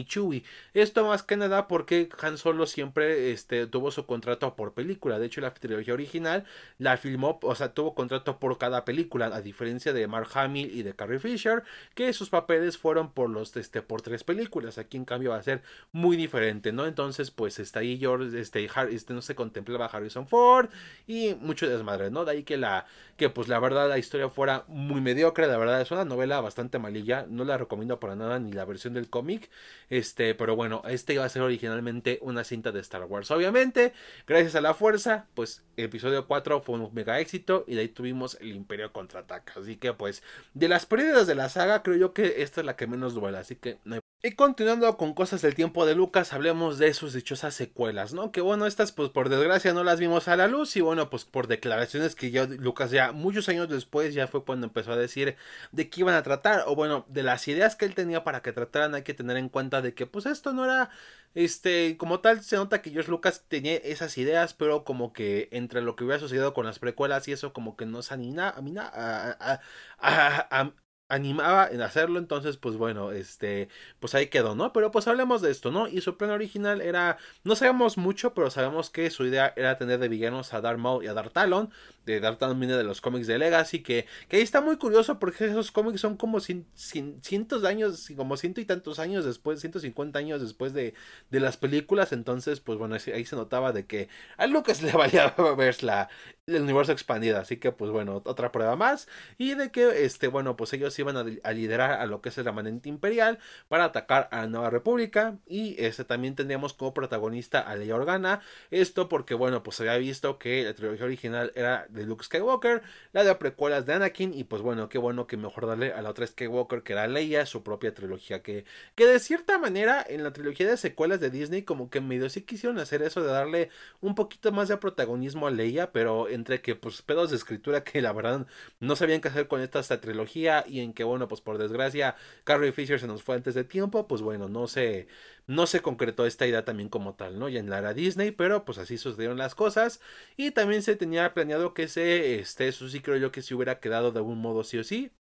Esto 0.75 1.06
más 1.06 1.23
que 1.23 1.37
nada 1.37 1.69
porque 1.69 2.08
Han 2.20 2.38
Solo 2.38 2.67
siempre 2.67 3.31
este, 3.32 3.67
tuvo 3.67 3.90
su 3.90 4.06
contrato 4.06 4.56
por 4.56 4.73
película. 4.73 5.19
De 5.19 5.26
hecho, 5.26 5.40
la 5.40 5.55
trilogía 5.55 5.94
original 5.94 6.44
la 6.79 6.96
filmó, 6.96 7.38
o 7.43 7.55
sea, 7.55 7.75
tuvo 7.75 7.94
contrato 7.94 8.39
por 8.39 8.58
cada 8.58 8.84
película, 8.84 9.27
a 9.27 9.41
diferencia 9.43 9.93
de 9.93 10.06
Mark 10.06 10.29
Hamill 10.34 10.70
y 10.74 10.82
de 10.82 10.94
Carrie 10.94 11.19
Fisher, 11.19 11.62
que 11.94 12.12
sus 12.12 12.31
papeles 12.31 12.79
fueron 12.79 13.12
por 13.12 13.31
los 13.31 13.56
este, 13.56 13.82
por 13.82 14.03
tres 14.03 14.24
películas. 14.24 14.79
Aquí 14.79 14.96
en 14.96 15.05
cambio 15.05 15.31
va 15.31 15.36
a 15.36 15.43
ser 15.43 15.62
muy 15.93 16.17
diferente, 16.17 16.72
¿no? 16.72 16.86
Entonces, 16.86 17.31
pues 17.31 17.58
está 17.58 17.81
ahí 17.81 17.98
George, 17.98 18.39
este, 18.39 18.69
este 18.91 19.15
no 19.15 19.22
se 19.22 19.34
contemplaba 19.34 19.86
Harrison 19.86 20.27
Ford 20.27 20.69
y 21.06 21.34
mucho 21.34 21.69
desmadre, 21.69 22.10
¿no? 22.10 22.24
De 22.24 22.32
ahí 22.32 22.43
que 22.43 22.56
la, 22.56 22.86
que 23.17 23.29
pues 23.31 23.48
la 23.48 23.58
verdad 23.58 23.71
la 23.72 23.98
historia 23.98 24.29
fuera 24.29 24.64
muy 24.69 25.00
mediocre, 25.00 25.46
la 25.46 25.56
verdad 25.56 25.81
es 25.81 25.91
una 25.91 26.05
novela 26.05 26.41
bastante 26.41 26.79
malilla, 26.79 27.26
no 27.29 27.44
la 27.44 27.58
recomiendo 27.58 27.98
para 27.98 28.14
nada 28.17 28.38
ni 28.38 28.52
la 28.52 28.64
versión 28.64 28.94
del 28.94 29.08
cómic, 29.10 29.50
este, 29.91 30.34
pero 30.34 30.55
bueno, 30.56 30.82
este 30.86 31.14
iba 31.14 31.24
a 31.24 31.29
ser 31.29 31.43
originalmente 31.43 32.19
una 32.22 32.44
cinta 32.44 32.72
de 32.72 32.81
Star 32.81 33.05
Wars, 33.05 33.31
obviamente, 33.31 33.93
gracias 34.26 34.55
a 34.55 34.60
la 34.60 34.74
fuerza, 34.74 35.26
pues 35.34 35.62
el 35.76 35.86
episodio 35.86 36.26
4 36.26 36.60
fue 36.60 36.76
un 36.76 36.93
mega 36.93 37.19
éxito 37.20 37.64
y 37.67 37.74
de 37.74 37.81
ahí 37.81 37.88
tuvimos 37.88 38.36
el 38.41 38.55
Imperio 38.55 38.93
contraataca, 38.93 39.55
así 39.60 39.76
que 39.76 39.94
pues 39.94 40.22
de 40.55 40.69
las 40.69 40.86
pérdidas 40.86 41.26
de 41.26 41.34
la 41.34 41.48
saga 41.48 41.82
creo 41.82 41.96
yo 41.96 42.12
que 42.12 42.43
esta 42.43 42.60
es 42.60 42.67
la 42.67 42.76
que 42.76 42.86
menos 42.86 43.14
duele, 43.14 43.38
así 43.38 43.56
que 43.56 43.79
no 43.84 43.94
hay 43.94 44.01
y 44.24 44.32
continuando 44.32 44.96
con 44.96 45.14
cosas 45.14 45.43
del 45.43 45.56
tiempo 45.56 45.84
de 45.84 45.96
Lucas, 45.96 46.32
hablemos 46.32 46.79
de 46.79 46.94
sus 46.94 47.12
dichosas 47.12 47.55
secuelas, 47.55 48.14
¿no? 48.14 48.31
Que 48.31 48.41
bueno, 48.41 48.67
estas 48.67 48.93
pues 48.93 49.10
por 49.10 49.29
desgracia 49.29 49.72
no 49.72 49.82
las 49.82 49.98
vimos 49.98 50.29
a 50.29 50.36
la 50.36 50.46
luz 50.46 50.76
y 50.76 50.81
bueno, 50.81 51.10
pues 51.10 51.24
por 51.24 51.48
declaraciones 51.48 52.14
que 52.14 52.31
ya 52.31 52.46
Lucas 52.46 52.93
ya 52.93 53.10
muchos 53.10 53.48
años 53.48 53.69
después 53.69 54.14
ya 54.14 54.29
fue 54.29 54.44
cuando 54.44 54.69
empezó 54.69 54.93
a 54.93 54.96
decir 54.96 55.36
de 55.72 55.91
qué 55.91 56.02
iban 56.02 56.14
a 56.14 56.22
tratar 56.22 56.62
o 56.69 56.76
bueno, 56.76 57.05
de 57.08 57.24
las 57.24 57.48
ideas 57.48 57.74
que 57.74 57.84
él 57.84 57.96
tenía 57.96 58.22
para 58.22 58.43
que 58.43 58.52
trataran 58.52 58.94
hay 58.94 59.02
que 59.02 59.14
tener 59.14 59.36
en 59.36 59.48
cuenta 59.48 59.82
de 59.82 59.93
que 59.94 60.06
pues 60.06 60.26
esto 60.26 60.52
no 60.52 60.64
era 60.64 60.91
este, 61.34 61.96
como 61.96 62.20
tal 62.20 62.43
se 62.44 62.56
nota 62.56 62.82
que 62.82 62.91
George 62.91 63.10
Lucas 63.10 63.44
tenía 63.48 63.76
esas 63.76 64.17
ideas, 64.19 64.55
pero 64.55 64.84
como 64.84 65.12
que 65.12 65.48
entre 65.52 65.81
lo 65.82 65.96
que 65.96 66.05
hubiera 66.05 66.20
sucedido 66.20 66.55
con 66.55 66.67
las 66.67 66.79
precuelas 66.79 67.26
y 67.29 67.32
eso 67.32 67.52
como 67.52 67.76
que 67.76 67.86
no 67.86 68.02
se 68.02 68.14
anima, 68.14 68.55
a, 68.94 69.60
a, 69.98 70.72
animaba 71.12 71.69
en 71.70 71.82
hacerlo, 71.82 72.19
entonces 72.19 72.56
pues 72.56 72.76
bueno, 72.76 73.12
este, 73.12 73.69
pues 74.00 74.14
ahí 74.14 74.28
quedó, 74.28 74.54
¿no? 74.54 74.72
Pero 74.72 74.90
pues 74.90 75.06
hablemos 75.06 75.42
de 75.42 75.50
esto, 75.50 75.70
¿no? 75.70 75.86
Y 75.86 76.00
su 76.00 76.16
plan 76.16 76.31
original 76.31 76.81
era, 76.81 77.19
no 77.44 77.54
sabemos 77.54 77.98
mucho, 77.98 78.32
pero 78.32 78.50
sabemos 78.50 78.88
que 78.88 79.10
su 79.10 79.26
idea 79.26 79.52
era 79.56 79.76
tener 79.76 79.98
de 79.98 80.08
villanos 80.08 80.54
a 80.54 80.62
Darth 80.62 80.78
Maul 80.78 81.04
y 81.04 81.08
a 81.08 81.14
Darth 81.14 81.34
Talon, 81.34 81.70
de 82.04 82.20
Talon 82.20 82.58
viene 82.58 82.76
de 82.76 82.84
los 82.84 83.00
cómics 83.00 83.26
de 83.26 83.38
Legacy, 83.38 83.82
que, 83.82 84.06
que 84.28 84.36
ahí 84.36 84.42
está 84.42 84.60
muy 84.60 84.76
curioso 84.76 85.18
porque 85.18 85.46
esos 85.46 85.70
cómics 85.70 86.00
son 86.00 86.16
como 86.16 86.40
cientos 86.40 87.62
de 87.62 87.68
años, 87.68 88.08
como 88.16 88.36
ciento 88.36 88.60
y 88.60 88.64
tantos 88.64 88.98
años 88.98 89.24
después, 89.24 89.60
150 89.60 90.18
años 90.18 90.40
después 90.40 90.72
de, 90.72 90.94
de 91.30 91.40
las 91.40 91.56
películas, 91.56 92.12
entonces 92.12 92.60
pues 92.60 92.78
bueno, 92.78 92.96
ahí 93.14 93.24
se 93.24 93.36
notaba 93.36 93.72
de 93.72 93.86
que 93.86 94.08
a 94.36 94.46
Lucas 94.46 94.82
le 94.82 94.92
valía 94.92 95.34
ver 95.56 95.82
la, 95.82 96.08
el 96.46 96.62
universo 96.62 96.92
expandido. 96.92 97.38
Así 97.38 97.56
que, 97.58 97.72
pues 97.72 97.90
bueno, 97.90 98.22
otra 98.24 98.52
prueba 98.52 98.76
más. 98.76 99.08
Y 99.38 99.54
de 99.54 99.70
que, 99.70 100.04
este, 100.04 100.28
bueno, 100.28 100.56
pues 100.56 100.72
ellos 100.72 100.98
iban 100.98 101.16
a, 101.16 101.52
liderar 101.52 101.92
a 101.92 102.06
lo 102.06 102.20
que 102.20 102.30
es 102.30 102.38
el 102.38 102.44
remanente 102.44 102.88
imperial 102.88 103.38
para 103.68 103.84
atacar 103.84 104.28
a 104.32 104.38
la 104.42 104.46
Nueva 104.46 104.70
República. 104.70 105.38
Y 105.46 105.80
este 105.82 106.04
también 106.04 106.34
tendríamos 106.34 106.74
como 106.74 106.94
protagonista 106.94 107.60
a 107.60 107.76
Leia 107.76 107.94
Organa. 107.96 108.40
Esto 108.70 109.08
porque, 109.08 109.34
bueno, 109.34 109.62
pues 109.62 109.80
había 109.80 109.96
visto 109.98 110.38
que 110.38 110.64
la 110.64 110.74
trilogía 110.74 111.04
original 111.04 111.52
era 111.54 111.86
de 111.93 112.05
Luke 112.05 112.25
Skywalker, 112.25 112.82
la 113.13 113.25
de 113.25 113.34
precuelas 113.34 113.87
de 113.87 113.94
Anakin. 113.94 114.34
Y 114.34 114.44
pues 114.44 114.63
bueno, 114.63 114.89
qué 114.89 114.99
bueno 114.99 115.27
que 115.27 115.37
mejor 115.37 115.67
darle 115.67 115.93
a 115.93 116.03
la 116.03 116.11
otra 116.11 116.27
Skywalker 116.27 116.82
que 116.82 116.93
era 116.93 117.06
Leia, 117.06 117.46
su 117.46 117.63
propia 117.63 117.94
trilogía. 117.94 118.43
Que, 118.43 118.65
que 118.94 119.06
de 119.06 119.19
cierta 119.19 119.58
manera 119.58 120.05
en 120.08 120.22
la 120.25 120.32
trilogía 120.32 120.69
de 120.69 120.77
secuelas 120.77 121.20
de 121.20 121.31
Disney, 121.31 121.63
como 121.63 121.91
que 121.91 122.01
medio 122.01 122.29
sí 122.31 122.43
quisieron 122.43 122.79
hacer 122.79 123.03
eso 123.03 123.22
de 123.22 123.31
darle 123.31 123.70
un 124.01 124.15
poquito 124.15 124.53
más 124.53 124.69
de 124.69 124.77
protagonismo 124.77 125.46
a 125.46 125.51
Leia, 125.51 125.93
pero 125.93 126.29
entre 126.29 126.61
que 126.61 126.75
pues 126.75 127.03
pedos 127.03 127.31
de 127.31 127.37
escritura 127.37 127.84
que 127.84 128.03
la 128.03 128.13
verdad 128.13 128.46
no 128.81 128.96
sabían 128.96 129.20
qué 129.20 129.29
hacer 129.29 129.49
con 129.49 129.61
esta, 129.61 129.82
trilogía 130.01 130.65
y 130.67 130.81
en 130.81 130.93
que 130.93 131.05
bueno 131.05 131.29
pues 131.29 131.41
por 131.41 131.58
desgracia 131.58 132.17
Carrie 132.44 132.72
Fisher 132.72 132.99
se 132.99 133.06
nos 133.06 133.22
fue 133.22 133.34
antes 133.37 133.55
de 133.55 133.65
tiempo 133.65 134.06
pues 134.06 134.22
bueno 134.22 134.49
no 134.49 134.67
se 134.67 135.06
no 135.46 135.67
se 135.67 135.81
concretó 135.81 136.27
esta 136.27 136.46
idea 136.46 136.65
también 136.65 136.89
como 136.89 137.15
tal 137.15 137.39
no 137.39 137.49
ya 137.49 137.61
en 137.61 137.70
la 137.70 137.79
era 137.79 137.94
Disney 137.94 138.31
pero 138.31 138.65
pues 138.65 138.79
así 138.79 138.99
sucedieron 138.99 139.39
las 139.39 139.55
cosas. 139.55 140.01
Y 140.37 140.53
también 140.53 140.82
se 140.82 140.96
tenía 140.96 141.34
planeado 141.34 141.75
que 141.75 141.89
se 141.89 142.41
este 142.41 142.69
eso 142.69 142.89
sí 142.89 143.01
creo 143.01 143.17
yo 143.17 143.32
que 143.32 143.43
se 143.43 143.55
hubiera 143.55 143.81
quedado 143.81 144.13
de 144.13 144.19
algún 144.19 144.39
modo 144.39 144.65
sí 144.65 144.79
o 144.79 144.84
sí 144.84 145.13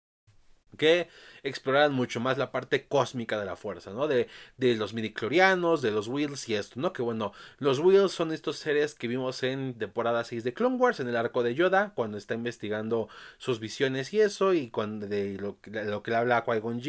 que 0.77 1.09
exploraran 1.43 1.93
mucho 1.93 2.21
más 2.21 2.39
la 2.39 2.51
parte 2.51 2.87
cósmica 2.87 3.39
de 3.39 3.47
la 3.47 3.57
fuerza, 3.57 3.93
¿no? 3.93 4.09
De, 4.09 4.29
de 4.57 4.77
los 4.77 4.95
midichlorianos, 4.95 5.83
de 5.83 5.91
los 5.91 6.09
Wheels 6.09 6.49
y 6.49 6.55
esto, 6.55 6.81
¿no? 6.81 6.93
Que 6.93 7.03
bueno, 7.03 7.33
los 7.59 7.79
Wheels 7.79 8.13
son 8.13 8.33
estos 8.33 8.57
seres 8.57 8.95
que 8.95 9.09
vimos 9.09 9.43
en 9.43 9.75
temporada 9.75 10.25
6 10.25 10.45
de 10.45 10.55
Clone 10.55 10.77
Wars, 10.77 11.01
en 11.01 11.09
el 11.09 11.17
arco 11.17 11.43
de 11.43 11.55
Yoda, 11.55 11.93
cuando 11.95 12.19
está 12.19 12.35
investigando 12.35 13.09
sus 13.39 13.61
visiones 13.61 14.13
y 14.13 14.21
eso, 14.21 14.55
y 14.55 14.71
cuando 14.71 15.07
de 15.07 15.37
lo, 15.39 15.59
lo 15.65 16.03
que 16.03 16.11
le 16.11 16.17
habla 16.17 16.39
a 16.39 16.45
Qui-Gon 16.45 16.81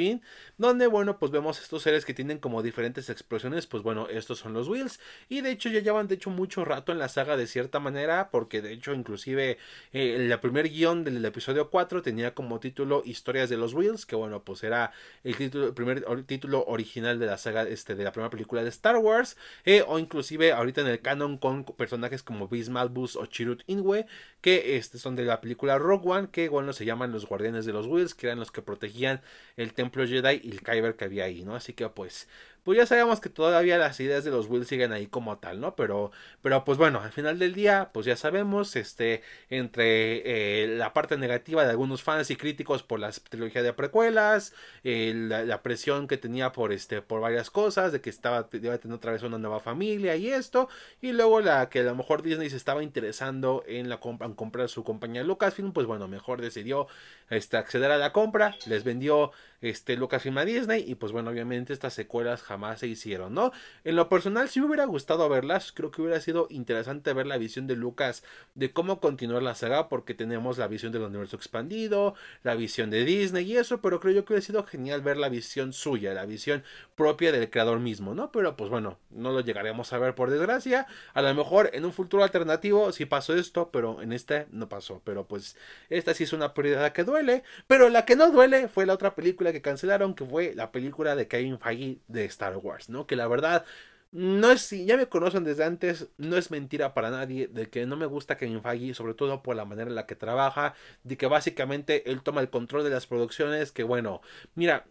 donde, 0.57 0.87
bueno, 0.87 1.19
pues 1.19 1.31
vemos 1.31 1.61
estos 1.61 1.83
seres 1.83 2.05
que 2.05 2.13
tienen 2.13 2.39
como 2.39 2.63
diferentes 2.63 3.09
explosiones, 3.09 3.67
pues 3.67 3.83
bueno, 3.83 4.07
estos 4.09 4.39
son 4.39 4.53
los 4.53 4.67
Wheels, 4.67 4.99
y 5.29 5.41
de 5.41 5.51
hecho 5.51 5.69
ya 5.69 5.79
llevan 5.79 6.07
de 6.07 6.15
hecho 6.15 6.29
mucho 6.29 6.65
rato 6.65 6.91
en 6.91 6.99
la 6.99 7.09
saga 7.09 7.37
de 7.37 7.47
cierta 7.47 7.79
manera, 7.79 8.29
porque 8.31 8.61
de 8.61 8.73
hecho 8.73 8.93
inclusive 8.93 9.57
eh, 9.93 10.15
el 10.15 10.39
primer 10.39 10.69
guion 10.69 11.03
del 11.03 11.23
episodio 11.23 11.69
4 11.69 12.01
tenía 12.01 12.33
como 12.33 12.59
título 12.59 13.01
Historias 13.05 13.49
de 13.49 13.57
los 13.57 13.73
Wheels, 13.73 14.05
que 14.05 14.15
bueno, 14.15 14.40
pues 14.41 14.63
era 14.63 14.91
el 15.23 15.35
título, 15.35 15.73
primer 15.73 16.03
título 16.23 16.63
original 16.65 17.19
de 17.19 17.25
la 17.25 17.37
saga, 17.37 17.63
este, 17.63 17.95
de 17.95 18.03
la 18.03 18.11
primera 18.11 18.29
película 18.29 18.63
de 18.63 18.69
Star 18.69 18.97
Wars, 18.97 19.37
eh, 19.65 19.83
o 19.87 19.99
inclusive 19.99 20.51
ahorita 20.51 20.81
en 20.81 20.87
el 20.87 21.01
canon 21.01 21.37
con 21.37 21.63
personajes 21.63 22.23
como 22.23 22.47
Beast 22.47 22.69
Malbus 22.69 23.15
o 23.15 23.25
Chirut 23.25 23.63
Inwe, 23.67 24.05
que 24.41 24.77
este, 24.77 24.97
son 24.97 25.15
de 25.15 25.25
la 25.25 25.41
película 25.41 25.77
Rogue 25.77 26.09
One, 26.09 26.29
que 26.31 26.49
bueno, 26.49 26.73
se 26.73 26.85
llaman 26.85 27.11
los 27.11 27.25
guardianes 27.25 27.65
de 27.65 27.73
los 27.73 27.87
Wheels, 27.87 28.15
que 28.15 28.27
eran 28.27 28.39
los 28.39 28.51
que 28.51 28.61
protegían 28.61 29.21
el 29.57 29.73
templo 29.73 30.05
Jedi 30.05 30.41
y 30.43 30.51
el 30.51 30.61
Kyber 30.61 30.95
que 30.95 31.05
había 31.05 31.25
ahí, 31.25 31.43
¿no? 31.43 31.55
Así 31.55 31.73
que 31.73 31.87
pues 31.89 32.27
pues 32.63 32.77
ya 32.77 32.85
sabemos 32.85 33.19
que 33.19 33.29
todavía 33.29 33.77
las 33.77 33.99
ideas 33.99 34.23
de 34.23 34.29
los 34.29 34.47
Will 34.47 34.65
siguen 34.65 34.91
ahí 34.91 35.07
como 35.07 35.39
tal, 35.39 35.59
¿no? 35.59 35.75
Pero, 35.75 36.11
pero 36.43 36.63
pues 36.63 36.77
bueno, 36.77 37.01
al 37.01 37.11
final 37.11 37.39
del 37.39 37.53
día, 37.53 37.89
pues 37.91 38.05
ya 38.05 38.15
sabemos, 38.15 38.75
este, 38.75 39.23
entre 39.49 40.63
eh, 40.63 40.67
la 40.67 40.93
parte 40.93 41.17
negativa 41.17 41.63
de 41.63 41.71
algunos 41.71 42.03
fans 42.03 42.29
y 42.29 42.35
críticos 42.35 42.83
por 42.83 42.99
la 42.99 43.11
trilogía 43.11 43.63
de 43.63 43.73
precuelas, 43.73 44.53
eh, 44.83 45.13
la, 45.15 45.61
presión 45.63 46.07
que 46.07 46.17
tenía 46.17 46.51
por 46.51 46.71
este, 46.71 47.01
por 47.01 47.21
varias 47.21 47.49
cosas, 47.49 47.91
de 47.91 48.01
que 48.01 48.09
estaba, 48.11 48.47
iba 48.53 48.73
a 48.73 48.77
tener 48.77 48.95
otra 48.95 49.11
vez 49.11 49.23
una 49.23 49.37
nueva 49.39 49.59
familia 49.59 50.15
y 50.15 50.29
esto, 50.29 50.69
y 51.01 51.13
luego 51.13 51.41
la 51.41 51.69
que 51.69 51.79
a 51.79 51.83
lo 51.83 51.95
mejor 51.95 52.21
Disney 52.21 52.49
se 52.49 52.57
estaba 52.57 52.83
interesando 52.83 53.63
en 53.67 53.89
la 53.89 53.99
en 54.21 54.33
comprar 54.35 54.69
su 54.69 54.83
compañía 54.83 55.23
Lucasfilm, 55.23 55.73
pues 55.73 55.87
bueno, 55.87 56.07
mejor 56.07 56.41
decidió 56.41 56.87
este, 57.29 57.57
acceder 57.57 57.91
a 57.91 57.97
la 57.97 58.11
compra, 58.13 58.55
les 58.67 58.83
vendió 58.83 59.31
este 59.61 59.95
Lucasfilm 59.95 60.37
a 60.37 60.45
Disney 60.45 60.83
y 60.87 60.95
pues 60.95 61.11
bueno, 61.11 61.29
obviamente 61.29 61.73
estas 61.73 61.93
secuelas 61.93 62.41
jamás 62.51 62.79
se 62.79 62.87
hicieron, 62.87 63.33
¿no? 63.33 63.51
En 63.85 63.95
lo 63.95 64.09
personal 64.09 64.49
sí 64.49 64.59
me 64.59 64.67
hubiera 64.67 64.83
gustado 64.85 65.29
verlas, 65.29 65.71
creo 65.71 65.89
que 65.89 66.01
hubiera 66.01 66.19
sido 66.19 66.47
interesante 66.49 67.13
ver 67.13 67.25
la 67.25 67.37
visión 67.37 67.65
de 67.65 67.77
Lucas 67.77 68.23
de 68.55 68.73
cómo 68.73 68.99
continuar 68.99 69.41
la 69.41 69.55
saga 69.55 69.87
porque 69.87 70.13
tenemos 70.13 70.57
la 70.57 70.67
visión 70.67 70.91
del 70.91 71.03
universo 71.03 71.37
expandido, 71.37 72.13
la 72.43 72.55
visión 72.55 72.89
de 72.89 73.05
Disney 73.05 73.49
y 73.49 73.57
eso, 73.57 73.81
pero 73.81 74.01
creo 74.01 74.13
yo 74.13 74.25
que 74.25 74.33
hubiera 74.33 74.45
sido 74.45 74.65
genial 74.65 75.01
ver 75.01 75.15
la 75.15 75.29
visión 75.29 75.71
suya, 75.71 76.13
la 76.13 76.25
visión 76.25 76.63
propia 76.95 77.31
del 77.31 77.49
creador 77.49 77.79
mismo, 77.79 78.13
¿no? 78.13 78.31
Pero 78.33 78.57
pues 78.57 78.69
bueno, 78.69 78.99
no 79.09 79.31
lo 79.31 79.39
llegaremos 79.39 79.93
a 79.93 79.97
ver 79.97 80.13
por 80.13 80.29
desgracia, 80.29 80.87
a 81.13 81.21
lo 81.21 81.33
mejor 81.33 81.69
en 81.73 81.85
un 81.85 81.93
futuro 81.93 82.23
alternativo 82.23 82.91
sí 82.91 83.05
pasó 83.05 83.33
esto, 83.33 83.69
pero 83.71 84.01
en 84.01 84.11
este 84.11 84.47
no 84.51 84.67
pasó, 84.67 85.01
pero 85.05 85.25
pues 85.25 85.55
esta 85.89 86.13
sí 86.13 86.25
es 86.25 86.33
una 86.33 86.53
pérdida 86.53 86.91
que 86.91 87.05
duele, 87.05 87.43
pero 87.67 87.87
la 87.87 88.03
que 88.03 88.17
no 88.17 88.29
duele 88.29 88.67
fue 88.67 88.85
la 88.85 88.93
otra 88.93 89.15
película 89.15 89.53
que 89.53 89.61
cancelaron, 89.61 90.15
que 90.15 90.25
fue 90.25 90.53
la 90.53 90.73
película 90.73 91.15
de 91.15 91.29
Kevin 91.29 91.57
Feige 91.57 91.99
de 92.09 92.25
Star 92.41 92.57
Wars, 92.57 92.89
¿no? 92.89 93.05
Que 93.07 93.15
la 93.15 93.27
verdad, 93.27 93.65
no 94.11 94.51
es, 94.51 94.61
si 94.61 94.85
ya 94.85 94.97
me 94.97 95.07
conocen 95.07 95.43
desde 95.43 95.63
antes, 95.63 96.09
no 96.17 96.37
es 96.37 96.51
mentira 96.51 96.93
para 96.93 97.11
nadie 97.11 97.47
de 97.47 97.69
que 97.69 97.85
no 97.85 97.97
me 97.97 98.05
gusta 98.07 98.37
Kevin 98.37 98.61
Feige, 98.63 98.93
sobre 98.93 99.13
todo 99.13 99.41
por 99.43 99.55
la 99.55 99.65
manera 99.65 99.89
en 99.89 99.95
la 99.95 100.05
que 100.07 100.15
trabaja, 100.15 100.73
de 101.03 101.17
que 101.17 101.27
básicamente 101.27 102.09
él 102.11 102.21
toma 102.23 102.41
el 102.41 102.49
control 102.49 102.83
de 102.83 102.89
las 102.89 103.07
producciones, 103.07 103.71
que 103.71 103.83
bueno, 103.83 104.21
mira, 104.55 104.85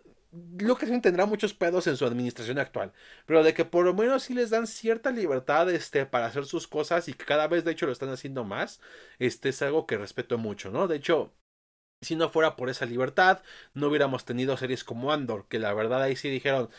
Lucasfilm 0.59 1.01
tendrá 1.03 1.27
muchos 1.27 1.55
pedos 1.55 1.87
en 1.89 1.97
su 1.97 2.07
administración 2.07 2.59
actual, 2.59 2.93
pero 3.27 3.43
de 3.43 3.53
que 3.53 3.65
por 3.65 3.85
lo 3.85 3.95
menos 3.95 4.23
sí 4.23 4.35
les 4.35 4.51
dan 4.51 4.67
cierta 4.69 5.11
libertad 5.11 5.69
este, 5.71 6.07
para 6.07 6.27
hacer 6.27 6.45
sus 6.47 6.69
cosas 6.69 7.09
y 7.09 7.15
que 7.15 7.25
cada 7.25 7.49
vez 7.49 7.65
de 7.65 7.73
hecho 7.73 7.87
lo 7.87 7.93
están 7.93 8.11
haciendo 8.11 8.45
más, 8.45 8.81
este 9.19 9.49
es 9.49 9.61
algo 9.63 9.87
que 9.87 9.99
respeto 9.99 10.39
mucho, 10.39 10.71
¿no? 10.71 10.87
De 10.87 10.97
hecho, 10.97 11.35
si 12.03 12.17
no 12.17 12.31
fuera 12.31 12.57
por 12.57 12.71
esa 12.71 12.87
libertad, 12.87 13.43
no 13.75 13.89
hubiéramos 13.89 14.25
tenido 14.25 14.57
series 14.57 14.85
como 14.85 15.13
Andor, 15.13 15.47
que 15.49 15.59
la 15.59 15.75
verdad 15.75 16.03
ahí 16.03 16.17
sí 16.17 16.31
dijeron, 16.31 16.71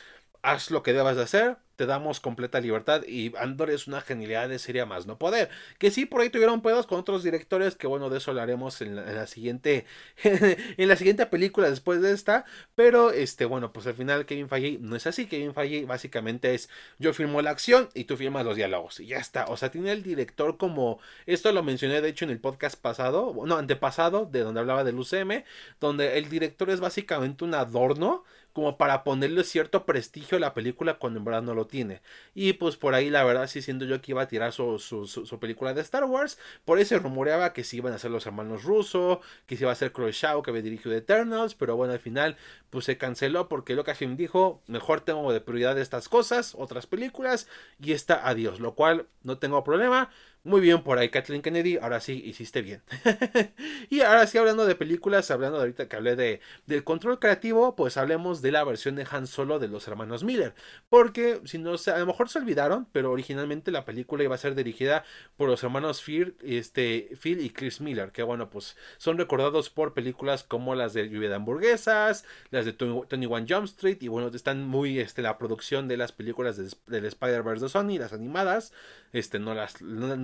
haz 0.42 0.72
lo 0.72 0.84
que 0.84 0.94
debas 0.94 1.16
de 1.16 1.24
hacer, 1.24 1.58
te 1.76 1.86
damos 1.86 2.20
completa 2.20 2.60
libertad 2.60 3.04
y 3.08 3.36
Andor 3.38 3.70
es 3.70 3.88
una 3.88 4.02
genialidad 4.02 4.50
de 4.50 4.60
serie 4.60 4.86
más 4.86 5.06
no 5.06 5.18
poder. 5.18 5.50
Que 5.78 5.92
sí, 5.92 6.06
por 6.06 6.22
ahí 6.22 6.30
tuvieron 6.30 6.62
pedos 6.62 6.88
con 6.88 7.00
otros 7.00 7.24
directores, 7.24 7.76
que 7.76 7.88
bueno, 7.88 8.10
de 8.10 8.18
eso 8.18 8.32
hablaremos 8.32 8.82
en 8.82 8.96
la, 8.96 9.10
en 9.10 9.16
la 9.16 9.28
siguiente 9.28 9.86
en 10.24 10.88
la 10.88 10.96
siguiente 10.96 11.26
película 11.26 11.70
después 11.70 12.02
de 12.02 12.12
esta, 12.12 12.46
pero 12.76 13.12
este, 13.12 13.46
bueno, 13.46 13.74
pues 13.74 13.88
al 13.88 13.94
final 13.94 14.26
Kevin 14.26 14.50
Feige 14.50 14.78
no 14.80 14.96
es 14.96 15.08
así, 15.08 15.28
Kevin 15.28 15.54
Feige 15.54 15.86
básicamente 15.86 16.54
es 16.54 16.70
yo 17.00 17.14
firmo 17.14 17.42
la 17.42 17.52
acción 17.52 17.90
y 17.94 18.06
tú 18.06 18.18
firmas 18.18 18.46
los 18.46 18.56
diálogos 18.56 19.00
y 19.00 19.08
ya 19.08 19.18
está, 19.18 19.46
o 19.46 19.58
sea, 19.58 19.72
tiene 19.72 19.92
el 19.92 20.04
director 20.04 20.58
como, 20.58 21.00
esto 21.26 21.52
lo 21.52 21.64
mencioné 21.64 22.02
de 22.02 22.10
hecho 22.10 22.26
en 22.26 22.32
el 22.32 22.40
podcast 22.40 22.80
pasado, 22.80 23.36
no, 23.46 23.58
antepasado, 23.58 24.26
de 24.26 24.42
donde 24.42 24.60
hablaba 24.60 24.84
del 24.84 25.00
UCM, 25.00 25.44
donde 25.80 26.18
el 26.18 26.30
director 26.30 26.70
es 26.70 26.80
básicamente 26.80 27.44
un 27.44 27.54
adorno 27.54 28.24
como 28.54 28.78
para 28.78 29.04
ponerle 29.04 29.44
cierto 29.44 29.86
prestigio 29.86 30.38
a 30.38 30.42
la 30.42 30.54
película 30.54 30.96
cuando 30.96 31.20
en 31.20 31.26
verdad 31.26 31.42
no 31.42 31.54
lo 31.54 31.61
tiene. 31.68 32.02
Y 32.34 32.54
pues 32.54 32.78
por 32.78 32.96
ahí 32.96 33.10
la 33.10 33.24
verdad 33.24 33.48
sí 33.48 33.62
siendo 33.62 33.86
yo 33.86 34.02
que 34.02 34.12
iba 34.12 34.22
a 34.22 34.28
tirar 34.28 34.52
su, 34.54 34.80
su, 34.80 35.40
película 35.40 35.74
de 35.74 35.82
Star 35.82 36.06
Wars. 36.06 36.38
Por 36.66 36.78
ahí 36.78 36.86
se 36.86 37.00
rumoreaba 37.00 37.54
que 37.54 37.64
sí 37.64 37.78
iban 37.78 37.94
a 37.94 38.00
ser 38.00 38.12
los 38.12 38.26
hermanos 38.26 38.64
Russo, 38.64 39.22
que 39.46 39.58
se 39.58 39.64
iba 39.64 39.72
a 39.72 39.76
ser 39.76 39.92
Shaw 39.94 40.42
que 40.42 40.50
había 40.50 40.62
dirigido 40.62 40.96
Eternals, 40.96 41.56
pero 41.56 41.76
bueno 41.76 41.94
al 41.94 42.00
final 42.00 42.38
pues 42.70 42.86
se 42.86 42.98
canceló 42.98 43.50
porque 43.50 43.76
Lucasfilm 43.76 44.16
dijo 44.18 44.62
mejor 44.68 45.02
tengo 45.02 45.32
de 45.34 45.42
prioridad 45.42 45.78
estas 45.78 46.10
cosas, 46.10 46.56
otras 46.58 46.88
películas 46.88 47.48
y 47.80 47.92
está 47.94 48.28
adiós, 48.28 48.60
lo 48.60 48.76
cual 48.76 49.08
no 49.24 49.38
tengo 49.38 49.64
problema. 49.64 50.10
Muy 50.44 50.60
bien 50.60 50.82
por 50.82 50.98
ahí, 50.98 51.10
Kathleen 51.10 51.44
Kennedy. 51.44 51.78
Ahora 51.78 52.00
sí, 52.00 52.20
hiciste 52.26 52.64
bien. 52.64 52.82
y 53.92 54.02
ahora 54.02 54.26
sí, 54.26 54.40
hablando 54.40 54.66
de 54.66 54.74
películas, 54.74 55.30
hablando 55.30 55.58
de 55.58 55.64
ahorita 55.64 55.88
que 55.88 55.96
hablé 55.96 56.16
de, 56.16 56.42
del 56.66 56.84
control 56.84 57.20
creativo, 57.20 57.76
pues 57.76 57.96
hablemos 57.96 58.42
de 58.42 58.52
la 58.52 58.64
versión 58.64 58.96
de 58.96 59.06
Han 59.12 59.28
Solo 59.28 59.60
de 59.60 59.68
los 59.68 59.88
hermanos 59.88 60.24
Miller. 60.24 60.56
Porque, 60.90 61.42
si 61.46 61.60
no 61.60 61.74
a 61.74 62.00
lo 62.00 62.06
mejor 62.08 62.28
se 62.30 62.40
olvidaron, 62.40 62.88
pero 62.92 63.12
originalmente 63.12 63.70
la 63.70 63.86
película 63.86 64.24
iba 64.24 64.34
a 64.34 64.40
ser 64.40 64.56
dirigida 64.56 65.04
por 65.38 65.48
los 65.48 65.62
hermanos 65.62 66.02
Phil, 66.02 66.36
este, 66.42 67.16
Phil 67.22 67.40
y 67.40 67.52
Chris 67.52 67.80
Miller. 67.80 68.12
Que 68.12 68.24
bueno, 68.24 68.50
pues 68.50 68.76
son 68.98 69.20
recordados 69.20 69.70
por 69.70 69.94
películas 69.94 70.44
como 70.44 70.74
las 70.74 70.94
de 70.94 71.08
Lluvia 71.08 71.30
de 71.30 71.36
Hamburguesas, 71.36 72.26
las 72.50 72.66
de 72.66 72.74
Tony 72.74 73.28
One 73.28 73.46
Jump 73.48 73.66
Street. 73.66 73.98
Y 74.02 74.08
bueno, 74.08 74.32
están 74.34 74.66
muy, 74.66 74.98
este, 75.00 75.22
la 75.22 75.38
producción 75.38 75.88
de 75.88 75.98
las 75.98 76.12
películas 76.12 76.58
del 76.88 77.06
Spider-Verse 77.06 77.66
de 77.66 77.70
Sony, 77.70 78.00
las 78.00 78.12
animadas. 78.12 78.74
Este, 79.14 79.40
no 79.40 79.54
las 79.54 79.84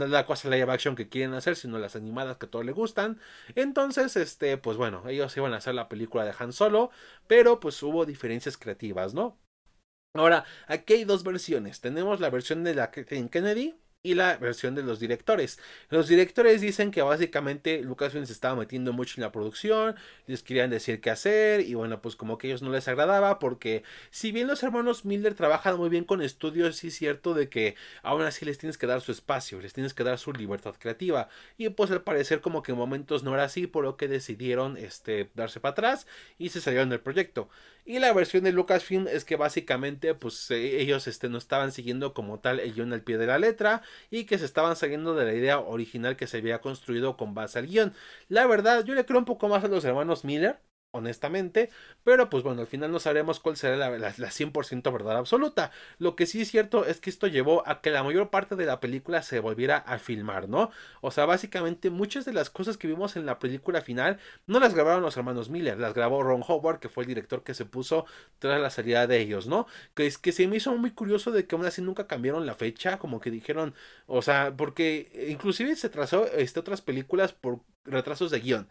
la 0.09 0.25
cosa 0.25 0.49
live 0.49 0.71
action 0.71 0.95
que 0.95 1.09
quieren 1.09 1.33
hacer, 1.33 1.55
sino 1.55 1.79
las 1.79 1.95
animadas 1.95 2.37
que 2.37 2.45
a 2.47 2.49
todos 2.49 2.65
le 2.65 2.71
gustan. 2.71 3.19
Entonces, 3.55 4.15
este, 4.15 4.57
pues 4.57 4.77
bueno, 4.77 5.07
ellos 5.07 5.35
iban 5.37 5.53
a 5.53 5.57
hacer 5.57 5.75
la 5.75 5.89
película 5.89 6.25
de 6.25 6.33
Han 6.37 6.53
Solo, 6.53 6.91
pero 7.27 7.59
pues 7.59 7.81
hubo 7.83 8.05
diferencias 8.05 8.57
creativas, 8.57 9.13
¿no? 9.13 9.37
Ahora, 10.13 10.45
aquí 10.67 10.93
hay 10.93 11.03
dos 11.05 11.23
versiones. 11.23 11.81
Tenemos 11.81 12.19
la 12.19 12.29
versión 12.29 12.63
de 12.63 12.73
la 12.75 12.91
Kennedy 12.91 13.75
y 14.07 14.13
la 14.13 14.37
versión 14.37 14.73
de 14.73 14.83
los 14.83 15.01
directores. 15.01 15.59
Los 15.89 16.07
directores 16.07 16.61
dicen 16.61 16.91
que 16.91 17.01
básicamente 17.01 17.81
Lucasfilm 17.81 18.25
se 18.25 18.31
estaba 18.31 18.55
metiendo 18.55 18.93
mucho 18.93 19.15
en 19.17 19.23
la 19.23 19.33
producción, 19.33 19.95
les 20.27 20.43
querían 20.43 20.69
decir 20.69 21.01
qué 21.01 21.09
hacer 21.09 21.59
y 21.59 21.73
bueno, 21.73 22.01
pues 22.01 22.15
como 22.15 22.37
que 22.37 22.47
a 22.47 22.49
ellos 22.51 22.61
no 22.61 22.71
les 22.71 22.87
agradaba 22.87 23.37
porque 23.37 23.83
si 24.09 24.31
bien 24.31 24.47
los 24.47 24.63
hermanos 24.63 25.03
Miller 25.03 25.33
trabajan 25.33 25.75
muy 25.75 25.89
bien 25.89 26.05
con 26.05 26.21
estudios, 26.21 26.77
sí 26.77 26.87
es 26.87 26.95
cierto 26.95 27.33
de 27.33 27.49
que 27.49 27.75
aún 28.01 28.21
así 28.21 28.45
les 28.45 28.57
tienes 28.57 28.77
que 28.77 28.87
dar 28.87 29.01
su 29.01 29.11
espacio, 29.11 29.59
les 29.59 29.73
tienes 29.73 29.93
que 29.93 30.05
dar 30.05 30.17
su 30.17 30.31
libertad 30.31 30.75
creativa 30.79 31.27
y 31.57 31.67
pues 31.67 31.91
al 31.91 32.01
parecer 32.01 32.39
como 32.39 32.63
que 32.63 32.71
en 32.71 32.77
momentos 32.77 33.23
no 33.23 33.33
era 33.33 33.43
así, 33.43 33.67
por 33.67 33.83
lo 33.83 33.97
que 33.97 34.07
decidieron 34.07 34.77
este 34.77 35.29
darse 35.35 35.59
para 35.59 35.73
atrás 35.73 36.07
y 36.37 36.47
se 36.47 36.61
salieron 36.61 36.89
del 36.89 37.01
proyecto. 37.01 37.49
Y 37.89 37.99
la 37.99 38.11
versión 38.11 38.43
de 38.43 38.51
Lucasfilm 38.51 39.07
es 39.07 39.23
que 39.23 39.37
básicamente 39.37 40.13
pues 40.13 40.51
eh, 40.51 40.81
ellos 40.81 41.07
este, 41.07 41.29
no 41.29 41.37
estaban 41.37 41.71
siguiendo 41.71 42.13
como 42.13 42.39
tal 42.41 42.59
el 42.59 42.73
guion 42.73 42.91
al 42.91 43.01
pie 43.01 43.17
de 43.17 43.27
la 43.27 43.39
letra 43.39 43.81
y 44.09 44.25
que 44.25 44.37
se 44.37 44.43
estaban 44.43 44.75
saliendo 44.75 45.15
de 45.15 45.23
la 45.25 45.33
idea 45.33 45.59
original 45.59 46.17
que 46.17 46.27
se 46.27 46.39
había 46.39 46.59
construido 46.59 47.15
con 47.15 47.33
base 47.33 47.59
al 47.59 47.67
guion. 47.67 47.93
La 48.27 48.45
verdad, 48.45 48.83
yo 48.83 48.93
le 48.93 49.05
creo 49.05 49.19
un 49.19 49.25
poco 49.25 49.47
más 49.47 49.63
a 49.63 49.69
los 49.69 49.85
hermanos 49.85 50.25
Miller 50.25 50.59
honestamente, 50.97 51.69
pero 52.03 52.29
pues 52.29 52.43
bueno, 52.43 52.61
al 52.61 52.67
final 52.67 52.91
no 52.91 52.99
sabremos 52.99 53.39
cuál 53.39 53.57
será 53.57 53.75
la, 53.75 53.89
la, 53.89 54.31
100% 54.31 54.91
verdad 54.91 55.17
absoluta. 55.17 55.71
Lo 55.99 56.15
que 56.15 56.25
sí 56.25 56.41
es 56.41 56.49
cierto 56.49 56.85
es 56.85 56.99
que 56.99 57.09
esto 57.09 57.27
llevó 57.27 57.67
a 57.67 57.81
que 57.81 57.91
la 57.91 58.03
mayor 58.03 58.29
parte 58.29 58.55
de 58.55 58.65
la 58.65 58.79
película 58.79 59.21
se 59.21 59.39
volviera 59.39 59.77
a 59.77 59.99
filmar, 59.99 60.49
¿no? 60.49 60.71
O 61.01 61.11
sea, 61.11 61.25
básicamente 61.25 61.89
muchas 61.89 62.25
de 62.25 62.33
las 62.33 62.49
cosas 62.49 62.77
que 62.77 62.87
vimos 62.87 63.15
en 63.15 63.25
la 63.25 63.39
película 63.39 63.81
final 63.81 64.19
no 64.45 64.59
las 64.59 64.73
grabaron 64.73 65.01
los 65.01 65.17
hermanos 65.17 65.49
Miller, 65.49 65.79
las 65.79 65.93
grabó 65.93 66.23
Ron 66.23 66.43
Howard, 66.47 66.79
que 66.79 66.89
fue 66.89 67.03
el 67.03 67.07
director 67.07 67.43
que 67.43 67.53
se 67.53 67.65
puso 67.65 68.05
tras 68.39 68.59
la 68.61 68.69
salida 68.69 69.07
de 69.07 69.19
ellos, 69.19 69.47
¿no? 69.47 69.67
Que 69.93 70.07
es 70.07 70.17
que 70.17 70.31
se 70.31 70.47
me 70.47 70.57
hizo 70.57 70.75
muy 70.75 70.91
curioso 70.91 71.31
de 71.31 71.45
que 71.47 71.55
aún 71.55 71.65
así 71.65 71.81
nunca 71.81 72.07
cambiaron 72.07 72.45
la 72.45 72.55
fecha, 72.55 72.99
como 72.99 73.19
que 73.19 73.31
dijeron, 73.31 73.73
o 74.05 74.21
sea, 74.21 74.53
porque 74.55 75.27
inclusive 75.29 75.75
se 75.75 75.89
trazó 75.89 76.25
este, 76.27 76.59
otras 76.59 76.81
películas 76.81 77.33
por 77.33 77.61
retrasos 77.85 78.31
de 78.31 78.39
guion. 78.39 78.69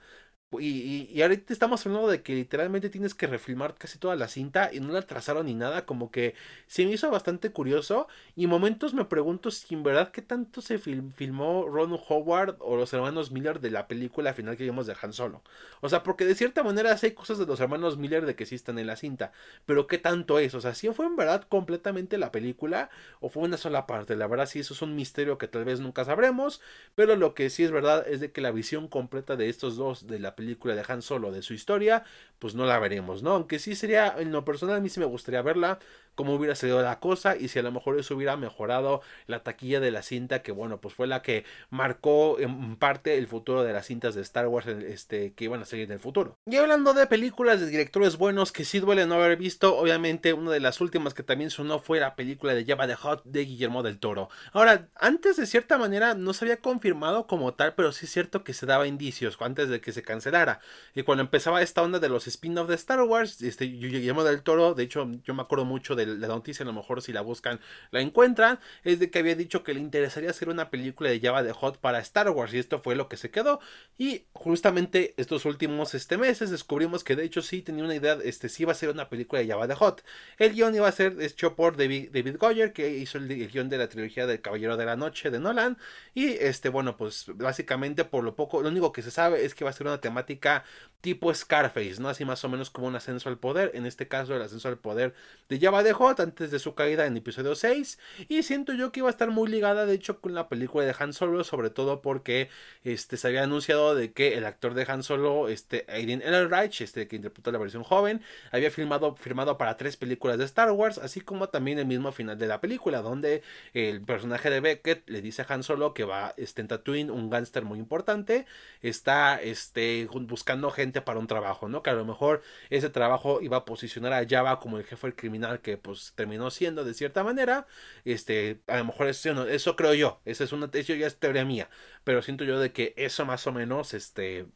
Y, 0.53 1.09
y, 1.12 1.23
ahorita 1.23 1.53
estamos 1.53 1.85
hablando 1.85 2.07
de 2.07 2.23
que 2.23 2.33
literalmente 2.33 2.88
tienes 2.88 3.15
que 3.15 3.26
refilmar 3.26 3.75
casi 3.75 3.99
toda 3.99 4.15
la 4.15 4.29
cinta 4.29 4.71
y 4.73 4.79
no 4.79 4.93
la 4.93 5.03
trazaron 5.03 5.47
ni 5.47 5.55
nada, 5.55 5.85
como 5.87 6.12
que 6.12 6.37
se 6.69 6.87
me 6.87 6.93
hizo 6.93 7.11
bastante 7.11 7.50
curioso 7.50 8.07
y 8.37 8.47
momentos 8.47 8.95
me 8.95 9.05
pregunto 9.07 9.50
si 9.50 9.75
en 9.75 9.83
verdad 9.83 10.12
qué 10.12 10.23
tanto 10.23 10.62
se 10.62 10.79
filmó 10.79 11.67
Ron 11.67 11.99
Howard 12.09 12.59
o 12.61 12.76
los 12.76 12.93
hermanos 12.93 13.33
Miller 13.33 13.59
de 13.59 13.73
la 13.73 13.88
película 13.88 14.35
final 14.35 14.57
que 14.57 14.62
vimos 14.62 14.87
de 14.87 14.95
Han 15.03 15.12
Solo. 15.12 15.43
O 15.81 15.88
sea, 15.88 16.05
porque 16.05 16.25
de 16.25 16.37
cierta 16.37 16.62
manera 16.62 16.97
hay 17.03 17.11
cosas 17.11 17.38
de 17.38 17.47
los 17.47 17.59
hermanos 17.59 17.99
Miller 17.99 18.25
de 18.25 18.37
que 18.37 18.47
sí 18.47 18.55
están 18.55 18.79
en 18.79 18.87
la 18.87 18.95
cinta, 18.95 19.33
pero 19.67 19.88
qué 19.88 19.99
tanto 19.99 20.38
es, 20.38 20.55
o 20.55 20.61
sea, 20.61 20.75
si 20.75 20.88
fue 20.91 21.07
en 21.07 21.17
verdad 21.17 21.43
completamente 21.49 22.19
la 22.19 22.31
película 22.31 22.88
o 23.19 23.31
fue 23.31 23.43
una 23.43 23.57
sola 23.57 23.88
parte, 23.88 24.15
la 24.15 24.29
verdad 24.29 24.47
sí 24.47 24.61
eso 24.61 24.75
es 24.75 24.83
un 24.83 24.95
misterio 24.95 25.38
que 25.38 25.49
tal 25.49 25.65
vez 25.65 25.81
nunca 25.81 26.05
sabremos, 26.05 26.61
pero 26.95 27.17
lo 27.17 27.35
que 27.35 27.50
sí 27.50 27.65
es 27.65 27.73
verdad 27.73 28.07
es 28.09 28.21
de 28.21 28.31
que 28.31 28.41
la 28.41 28.53
visión 28.53 28.87
completa 28.87 29.35
de 29.35 29.49
estos 29.49 29.76
dos 29.76 30.07
de 30.07 30.21
la 30.21 30.36
película 30.37 30.76
de 30.76 30.85
Han 30.87 31.02
Solo, 31.02 31.33
de 31.33 31.43
su 31.43 31.55
historia, 31.55 32.05
pues 32.38 32.55
no 32.55 32.64
la 32.66 32.78
veremos, 32.78 33.25
¿no? 33.25 33.33
Aunque 33.33 33.59
sí 33.59 33.75
sería, 33.75 34.14
en 34.19 34.31
lo 34.31 34.45
personal 34.45 34.76
a 34.76 34.81
mí 34.81 34.88
sí 34.88 35.00
me 35.00 35.07
gustaría 35.07 35.43
verla, 35.43 35.81
cómo 36.17 36.35
hubiera 36.35 36.57
sido 36.57 36.83
la 36.83 36.99
cosa 36.99 37.37
y 37.37 37.49
si 37.49 37.61
a 37.61 37.63
lo 37.63 37.71
mejor 37.71 37.99
eso 37.99 38.17
hubiera 38.17 38.37
mejorado 38.37 39.03
la 39.27 39.45
taquilla 39.45 39.79
de 39.79 39.93
la 39.93 40.03
cinta, 40.03 40.43
que 40.43 40.51
bueno, 40.51 40.81
pues 40.81 40.95
fue 40.95 41.07
la 41.07 41.23
que 41.23 41.45
marcó 41.71 42.41
en 42.41 42.77
parte 42.77 43.19
el 43.19 43.29
futuro 43.29 43.63
de 43.63 43.73
las 43.73 43.87
cintas 43.87 44.15
de 44.15 44.23
Star 44.23 44.49
Wars 44.49 44.67
este, 44.67 45.33
que 45.35 45.45
iban 45.45 45.63
a 45.63 45.67
seguir 45.67 45.85
en 45.87 45.93
el 45.93 46.01
futuro. 46.01 46.37
Y 46.47 46.57
hablando 46.57 46.95
de 46.95 47.07
películas 47.07 47.61
de 47.61 47.67
directores 47.67 48.17
buenos 48.17 48.51
que 48.51 48.65
sí 48.65 48.81
duele 48.81 49.07
no 49.07 49.15
haber 49.15 49.37
visto, 49.37 49.77
obviamente 49.77 50.33
una 50.33 50.51
de 50.51 50.61
las 50.61 50.81
últimas 50.81 51.15
que 51.15 51.23
también 51.23 51.51
sonó 51.51 51.79
fue 51.79 52.01
la 52.01 52.17
película 52.17 52.55
de 52.55 52.65
Java 52.65 52.87
de 52.87 52.95
Hot 52.95 53.23
de 53.25 53.45
Guillermo 53.45 53.83
del 53.83 53.99
Toro. 53.99 54.29
Ahora, 54.53 54.89
antes 54.97 55.37
de 55.37 55.47
cierta 55.47 55.77
manera 55.79 56.15
no 56.15 56.33
se 56.33 56.47
había 56.47 56.61
confirmado 56.61 57.27
como 57.27 57.55
tal, 57.55 57.75
pero 57.75 57.93
sí 57.93 58.07
es 58.07 58.13
cierto 58.13 58.43
que 58.43 58.55
se 58.55 58.67
daba 58.67 58.87
indicios 58.87 59.37
antes 59.41 59.69
de 59.69 59.81
que 59.81 59.93
se 59.93 60.03
cancelara. 60.03 60.61
Y 60.95 61.03
cuando 61.03 61.23
empezaba 61.23 61.63
esta 61.63 61.83
onda 61.83 61.99
de 61.99 62.09
los 62.09 62.27
spin-offs 62.27 62.69
de 62.69 62.75
Star 62.75 63.03
Wars, 63.03 63.43
este, 63.43 63.67
Guillermo 63.67 64.25
del 64.25 64.43
Toro, 64.43 64.75
de 64.75 64.85
hecho 64.85 65.07
yo 65.25 65.35
me 65.35 65.43
acuerdo 65.43 65.65
mucho 65.65 65.95
de 65.95 66.06
la 66.07 66.29
noticia, 66.29 66.63
a 66.63 66.67
lo 66.67 66.73
mejor 66.73 67.03
si 67.03 67.13
la 67.13 67.21
buscan 67.21 67.61
la 67.91 68.01
encuentran, 68.01 68.59
es 68.85 68.99
de 68.99 69.11
que 69.11 69.19
había 69.19 69.35
dicho 69.35 69.63
que 69.63 69.75
le 69.75 69.81
interesaría 69.81 70.31
hacer 70.31 70.49
una 70.49 70.71
película 70.71 71.11
de 71.11 71.21
Java 71.21 71.43
de 71.43 71.53
Hot 71.53 71.79
para 71.79 71.99
Star 72.01 72.31
Wars 72.31 72.55
y 72.55 72.59
esto 72.59 72.81
fue 72.81 72.95
lo 72.95 73.09
que 73.09 73.17
se 73.17 73.31
quedó 73.31 73.61
y 73.99 74.25
justamente 74.33 75.15
estos 75.17 75.45
últimos 75.45 75.95
este, 75.95 76.17
meses 76.19 76.51
descubrimos 76.51 77.05
que 77.05 77.17
de 77.17 77.25
hecho 77.25 77.43
sí 77.43 77.63
tenía 77.63 77.85
una 77.85 77.95
idea, 77.95 78.19
este 78.25 78.49
sí 78.49 78.63
iba 78.63 78.73
a 78.73 78.75
ser 78.75 78.91
una 78.91 79.09
película 79.09 79.41
de 79.41 79.49
Java 79.49 79.67
de 79.67 79.75
Hot. 79.75 80.04
El 80.39 80.52
guion 80.54 80.75
iba 80.75 80.89
a 80.89 80.93
ser 80.93 81.17
hecho 81.21 81.54
por 81.57 81.76
David, 81.76 82.11
David 82.13 82.37
Goyer 82.39 82.73
que 82.73 82.91
hizo 82.91 83.19
el, 83.19 83.30
el 83.30 83.50
guion 83.50 83.69
de 83.69 83.78
la 83.78 83.89
trilogía 83.89 84.26
del 84.26 84.41
Caballero 84.41 84.76
de 84.76 84.87
la 84.87 84.97
Noche 84.97 85.30
de 85.30 85.39
Nolan 85.41 85.78
y 86.15 86.28
este 86.28 86.69
bueno 86.69 86.97
pues 86.97 87.26
básicamente 87.35 88.04
por 88.04 88.25
lo 88.25 88.35
poco, 88.37 88.63
lo 88.63 88.69
único 88.69 88.93
que 88.93 89.02
se 89.02 89.11
sabe 89.11 89.45
es 89.45 89.54
que 89.54 89.65
va 89.65 89.71
a 89.71 89.73
ser 89.73 89.87
una 89.87 90.00
temática 90.00 90.65
tipo 91.00 91.33
Scarface, 91.33 92.00
¿no? 92.00 92.09
Así 92.09 92.25
más 92.25 92.45
o 92.45 92.49
menos 92.49 92.71
como 92.71 92.87
un 92.87 92.97
ascenso 92.97 93.28
al 93.28 93.39
poder, 93.39 93.71
en 93.75 93.87
este 93.87 94.09
caso 94.09 94.35
el 94.35 94.43
ascenso 94.43 94.69
al 94.69 94.78
poder 94.78 95.15
de 95.49 95.61
Java 95.61 95.83
de 95.83 95.93
Antes 95.99 96.50
de 96.50 96.59
su 96.59 96.75
caída 96.75 97.06
en 97.06 97.17
episodio 97.17 97.54
6 97.54 97.99
y 98.28 98.43
siento 98.43 98.75
yo 98.75 98.93
que 98.93 99.00
iba 99.00 99.09
a 99.09 99.11
estar 99.11 99.30
muy 99.30 99.49
ligada 99.49 99.87
de 99.87 99.95
hecho 99.95 100.21
con 100.21 100.35
la 100.35 100.47
película 100.47 100.85
de 100.85 100.95
Han 100.99 101.15
Solo, 101.15 101.43
sobre 101.43 101.71
todo 101.71 102.02
porque 102.02 102.50
este 102.85 103.17
se 103.17 103.26
había 103.28 103.45
anunciado 103.45 103.95
de 103.95 104.13
que 104.13 104.35
el 104.35 104.45
actor 104.45 104.75
de 104.75 104.85
Han 104.89 105.02
Solo, 105.02 105.49
este 105.49 105.87
Aiden 105.89 106.21
Ehrenreich, 106.21 106.82
este 106.82 107.09
que 107.09 107.17
interpretó 107.17 107.50
la 107.50 107.56
versión 107.56 107.82
joven, 107.82 108.21
había 108.52 108.71
filmado 108.71 109.17
firmado 109.17 109.56
para 109.56 109.78
tres 109.78 109.97
películas 109.97 110.37
de 110.37 110.45
Star 110.45 110.71
Wars, 110.71 110.99
así 110.99 111.23
como 111.23 111.49
también 111.49 111.78
el 111.78 111.87
mismo 111.87 112.13
final 112.13 112.39
de 112.39 112.47
la 112.47 112.61
película 112.61 113.00
donde 113.00 113.43
el 113.73 114.02
personaje 114.02 114.50
de 114.50 114.61
Beckett 114.61 115.09
le 115.09 115.23
dice 115.23 115.43
a 115.43 115.47
Han 115.49 115.63
Solo 115.63 115.95
que 115.95 116.04
va 116.04 116.35
este, 116.37 116.61
en 116.61 116.69
Tatooine, 116.69 117.11
un 117.11 117.30
gángster 117.30 117.65
muy 117.65 117.78
importante, 117.78 118.45
está 118.82 119.41
este 119.41 120.06
buscando 120.13 120.71
gente 120.71 121.00
para 121.00 121.19
un 121.19 121.26
trabajo, 121.26 121.71
¿no? 121.71 121.82
Que 121.82 121.89
a 121.89 121.95
lo 121.95 122.04
mejor 122.04 122.43
ese 122.69 122.91
trabajo 122.91 123.41
iba 123.41 123.56
a 123.56 123.65
posicionar 123.65 124.13
a 124.13 124.26
Java 124.28 124.61
como 124.61 124.76
el 124.76 124.85
jefe 124.85 125.15
criminal 125.15 125.61
que 125.61 125.86
pues 125.87 126.13
terminó 126.15 126.51
siendo 126.51 126.85
de 126.85 126.95
cierta 126.95 127.25
manera. 127.25 127.67
Este, 128.05 128.63
a 128.67 128.79
lo 128.79 128.87
mejor 128.87 129.09
eso, 129.09 129.49
eso 129.49 129.77
creo 129.77 129.95
yo, 129.95 130.21
esa 130.25 130.45
es 130.45 130.53
una, 130.53 130.71
eso 130.73 130.95
ya 130.95 131.07
es 131.07 131.19
teoría 131.19 131.45
mía, 131.45 131.71
pero 132.05 132.23
siento 132.23 132.45
yo 132.45 132.61
de 132.61 132.73
que 132.73 132.95
eso 132.97 133.25
más 133.25 133.47
o 133.47 133.53
menos, 133.53 133.95
este, 133.95 134.47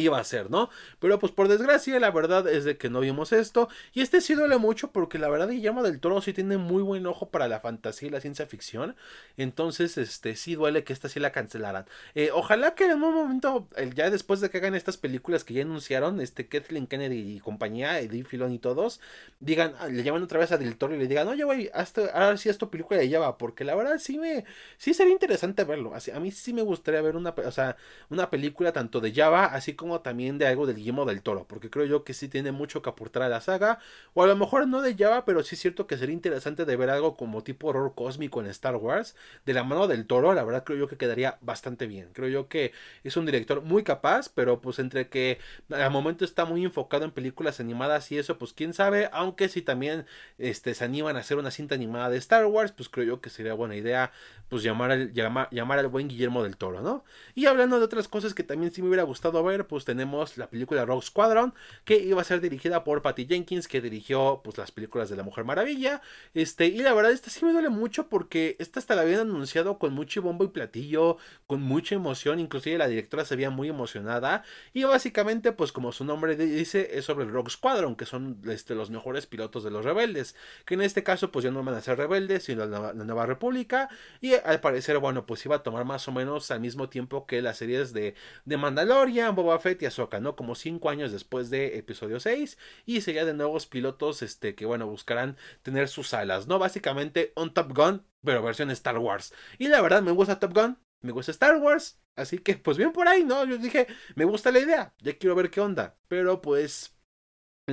iba 0.00 0.18
a 0.18 0.24
ser, 0.24 0.50
¿no? 0.50 0.70
Pero 0.98 1.18
pues 1.18 1.32
por 1.32 1.48
desgracia 1.48 1.98
la 2.00 2.10
verdad 2.10 2.48
es 2.48 2.64
de 2.64 2.76
que 2.76 2.90
no 2.90 3.00
vimos 3.00 3.32
esto 3.32 3.68
y 3.92 4.00
este 4.00 4.20
sí 4.20 4.34
duele 4.34 4.58
mucho 4.58 4.90
porque 4.92 5.18
la 5.18 5.28
verdad 5.28 5.48
Guillermo 5.48 5.82
del 5.82 6.00
Toro 6.00 6.20
sí 6.20 6.32
tiene 6.32 6.56
muy 6.56 6.82
buen 6.82 7.06
ojo 7.06 7.30
para 7.30 7.48
la 7.48 7.60
fantasía 7.60 8.08
y 8.08 8.10
la 8.10 8.20
ciencia 8.20 8.46
ficción, 8.46 8.96
entonces 9.36 9.98
este 9.98 10.36
sí 10.36 10.54
duele 10.54 10.84
que 10.84 10.92
esta 10.92 11.08
sí 11.08 11.20
la 11.20 11.32
cancelaran. 11.32 11.86
Eh, 12.14 12.30
ojalá 12.32 12.74
que 12.74 12.84
en 12.84 13.02
un 13.02 13.14
momento, 13.14 13.68
ya 13.94 14.10
después 14.10 14.40
de 14.40 14.50
que 14.50 14.58
hagan 14.58 14.74
estas 14.74 14.96
películas 14.96 15.44
que 15.44 15.54
ya 15.54 15.62
anunciaron, 15.62 16.20
este 16.20 16.48
Kathleen 16.48 16.86
Kennedy 16.86 17.36
y 17.36 17.40
compañía, 17.40 18.00
Eddie 18.00 18.24
Filon 18.24 18.52
y 18.52 18.58
todos, 18.58 19.00
digan, 19.40 19.74
ah, 19.78 19.88
le 19.88 20.02
llaman 20.02 20.22
otra 20.22 20.38
vez 20.38 20.52
a 20.52 20.58
Del 20.58 20.76
Toro 20.76 20.94
y 20.94 20.98
le 20.98 21.06
digan, 21.06 21.28
oye 21.28 21.44
güey, 21.44 21.70
ahora 22.14 22.36
sí 22.36 22.48
esto 22.48 22.70
película 22.70 23.00
de 23.00 23.08
lleva, 23.08 23.38
porque 23.38 23.64
la 23.64 23.74
verdad 23.74 23.98
sí 23.98 24.18
me, 24.18 24.44
sí 24.76 24.94
sería 24.94 25.12
interesante 25.12 25.64
verlo, 25.64 25.94
así, 25.94 26.10
a 26.10 26.20
mí 26.20 26.30
sí 26.30 26.52
me 26.52 26.62
gustaría 26.62 27.00
ver 27.02 27.16
una, 27.16 27.30
o 27.30 27.50
sea, 27.50 27.76
una 28.08 28.30
película 28.30 28.72
tanto 28.72 29.00
de 29.00 29.12
Java, 29.12 29.46
así 29.46 29.74
como 29.74 29.89
también 29.98 30.38
de 30.38 30.46
algo 30.46 30.64
del 30.68 30.76
Guillermo 30.76 31.04
del 31.04 31.22
Toro, 31.22 31.46
porque 31.48 31.70
creo 31.70 31.86
yo 31.86 32.04
que 32.04 32.14
sí 32.14 32.28
tiene 32.28 32.52
mucho 32.52 32.82
que 32.82 32.90
aportar 32.90 33.24
a 33.24 33.28
la 33.28 33.40
saga, 33.40 33.80
o 34.14 34.22
a 34.22 34.28
lo 34.28 34.36
mejor 34.36 34.68
no 34.68 34.80
de 34.80 34.94
Java, 34.94 35.24
pero 35.24 35.42
sí 35.42 35.56
es 35.56 35.60
cierto 35.60 35.88
que 35.88 35.98
sería 35.98 36.14
interesante 36.14 36.64
de 36.64 36.76
ver 36.76 36.90
algo 36.90 37.16
como 37.16 37.42
tipo 37.42 37.66
horror 37.66 37.94
cósmico 37.96 38.40
en 38.40 38.46
Star 38.46 38.76
Wars, 38.76 39.16
de 39.44 39.54
la 39.54 39.64
mano 39.64 39.88
del 39.88 40.06
Toro, 40.06 40.32
la 40.32 40.44
verdad 40.44 40.62
creo 40.62 40.78
yo 40.78 40.86
que 40.86 40.96
quedaría 40.96 41.38
bastante 41.40 41.88
bien, 41.88 42.10
creo 42.12 42.28
yo 42.28 42.48
que 42.48 42.72
es 43.02 43.16
un 43.16 43.26
director 43.26 43.62
muy 43.62 43.82
capaz, 43.82 44.28
pero 44.28 44.60
pues 44.60 44.78
entre 44.78 45.08
que 45.08 45.38
al 45.70 45.90
momento 45.90 46.24
está 46.24 46.44
muy 46.44 46.64
enfocado 46.64 47.04
en 47.04 47.10
películas 47.10 47.58
animadas 47.58 48.12
y 48.12 48.18
eso, 48.18 48.38
pues 48.38 48.52
quién 48.52 48.74
sabe, 48.74 49.08
aunque 49.12 49.48
si 49.48 49.62
también 49.62 50.06
este, 50.38 50.74
se 50.74 50.84
animan 50.84 51.16
a 51.16 51.20
hacer 51.20 51.38
una 51.38 51.50
cinta 51.50 51.74
animada 51.74 52.10
de 52.10 52.18
Star 52.18 52.46
Wars, 52.46 52.72
pues 52.72 52.88
creo 52.88 53.06
yo 53.06 53.20
que 53.20 53.30
sería 53.30 53.54
buena 53.54 53.76
idea, 53.76 54.12
pues 54.48 54.62
llamar 54.62 54.90
al, 54.90 55.12
llamar 55.12 55.78
al 55.78 55.88
buen 55.88 56.08
Guillermo 56.08 56.42
del 56.42 56.56
Toro, 56.56 56.82
¿no? 56.82 57.04
Y 57.34 57.46
hablando 57.46 57.78
de 57.78 57.84
otras 57.84 58.08
cosas 58.08 58.34
que 58.34 58.42
también 58.42 58.72
sí 58.72 58.82
me 58.82 58.88
hubiera 58.88 59.04
gustado 59.04 59.42
ver, 59.42 59.66
pues 59.66 59.79
tenemos 59.84 60.36
la 60.36 60.48
película 60.48 60.84
Rogue 60.84 61.04
Squadron, 61.04 61.54
que 61.84 61.98
iba 61.98 62.20
a 62.20 62.24
ser 62.24 62.40
dirigida 62.40 62.84
por 62.84 63.02
Patty 63.02 63.26
Jenkins, 63.26 63.68
que 63.68 63.80
dirigió 63.80 64.40
pues 64.42 64.58
las 64.58 64.70
películas 64.70 65.08
de 65.10 65.16
la 65.16 65.22
Mujer 65.22 65.44
Maravilla. 65.44 66.00
Este, 66.34 66.66
y 66.66 66.78
la 66.78 66.92
verdad, 66.92 67.12
esta 67.12 67.30
sí 67.30 67.44
me 67.44 67.52
duele 67.52 67.68
mucho 67.68 68.08
porque 68.08 68.56
esta 68.58 68.78
hasta 68.78 68.94
la 68.94 69.02
habían 69.02 69.20
anunciado 69.20 69.78
con 69.78 69.92
mucho 69.92 70.22
bombo 70.22 70.44
y 70.44 70.48
platillo, 70.48 71.18
con 71.46 71.62
mucha 71.62 71.94
emoción, 71.94 72.40
inclusive 72.40 72.78
la 72.78 72.88
directora 72.88 73.24
se 73.24 73.36
veía 73.36 73.50
muy 73.50 73.68
emocionada. 73.68 74.44
Y 74.72 74.84
básicamente, 74.84 75.52
pues 75.52 75.72
como 75.72 75.92
su 75.92 76.04
nombre 76.04 76.36
dice, 76.36 76.98
es 76.98 77.04
sobre 77.04 77.24
el 77.24 77.30
Rogue 77.30 77.50
Squadron, 77.50 77.96
que 77.96 78.06
son 78.06 78.40
este, 78.48 78.74
los 78.74 78.90
mejores 78.90 79.26
pilotos 79.26 79.64
de 79.64 79.70
los 79.70 79.84
rebeldes. 79.84 80.34
Que 80.64 80.74
en 80.74 80.82
este 80.82 81.02
caso, 81.02 81.30
pues 81.30 81.44
ya 81.44 81.50
no 81.50 81.62
van 81.62 81.74
a 81.74 81.80
ser 81.80 81.98
rebeldes, 81.98 82.44
sino 82.44 82.66
la, 82.66 82.92
Nueva 82.92 83.26
República. 83.26 83.88
Y 84.20 84.34
al 84.34 84.60
parecer, 84.60 84.98
bueno, 84.98 85.26
pues 85.26 85.44
iba 85.44 85.56
a 85.56 85.62
tomar 85.62 85.84
más 85.84 86.08
o 86.08 86.12
menos 86.12 86.50
al 86.50 86.60
mismo 86.60 86.88
tiempo 86.88 87.26
que 87.26 87.42
las 87.42 87.58
series 87.58 87.92
de, 87.92 88.14
de 88.44 88.56
Mandalorian, 88.56 89.34
Boba 89.34 89.58
Fett 89.60 89.82
y 89.82 89.86
Ahsoka, 89.86 90.20
¿no? 90.20 90.36
Como 90.36 90.54
cinco 90.54 90.90
años 90.90 91.12
después 91.12 91.50
de 91.50 91.78
episodio 91.78 92.20
6 92.20 92.58
y 92.86 93.00
sería 93.00 93.24
de 93.24 93.34
nuevos 93.34 93.66
pilotos, 93.66 94.22
este, 94.22 94.54
que 94.54 94.66
bueno, 94.66 94.86
buscarán 94.86 95.36
tener 95.62 95.88
sus 95.88 96.14
alas, 96.14 96.46
¿no? 96.46 96.58
Básicamente 96.58 97.32
un 97.36 97.54
Top 97.54 97.72
Gun, 97.76 98.04
pero 98.24 98.42
versión 98.42 98.70
Star 98.70 98.98
Wars. 98.98 99.32
Y 99.58 99.68
la 99.68 99.80
verdad 99.80 100.02
me 100.02 100.12
gusta 100.12 100.38
Top 100.40 100.54
Gun, 100.54 100.78
me 101.02 101.12
gusta 101.12 101.32
Star 101.32 101.56
Wars, 101.56 102.00
así 102.16 102.38
que 102.38 102.56
pues 102.56 102.76
bien 102.76 102.92
por 102.92 103.08
ahí, 103.08 103.24
¿no? 103.24 103.44
Yo 103.44 103.58
dije, 103.58 103.86
me 104.14 104.24
gusta 104.24 104.50
la 104.50 104.60
idea, 104.60 104.94
ya 105.00 105.16
quiero 105.18 105.34
ver 105.34 105.50
qué 105.50 105.60
onda, 105.60 105.96
pero 106.08 106.40
pues 106.42 106.96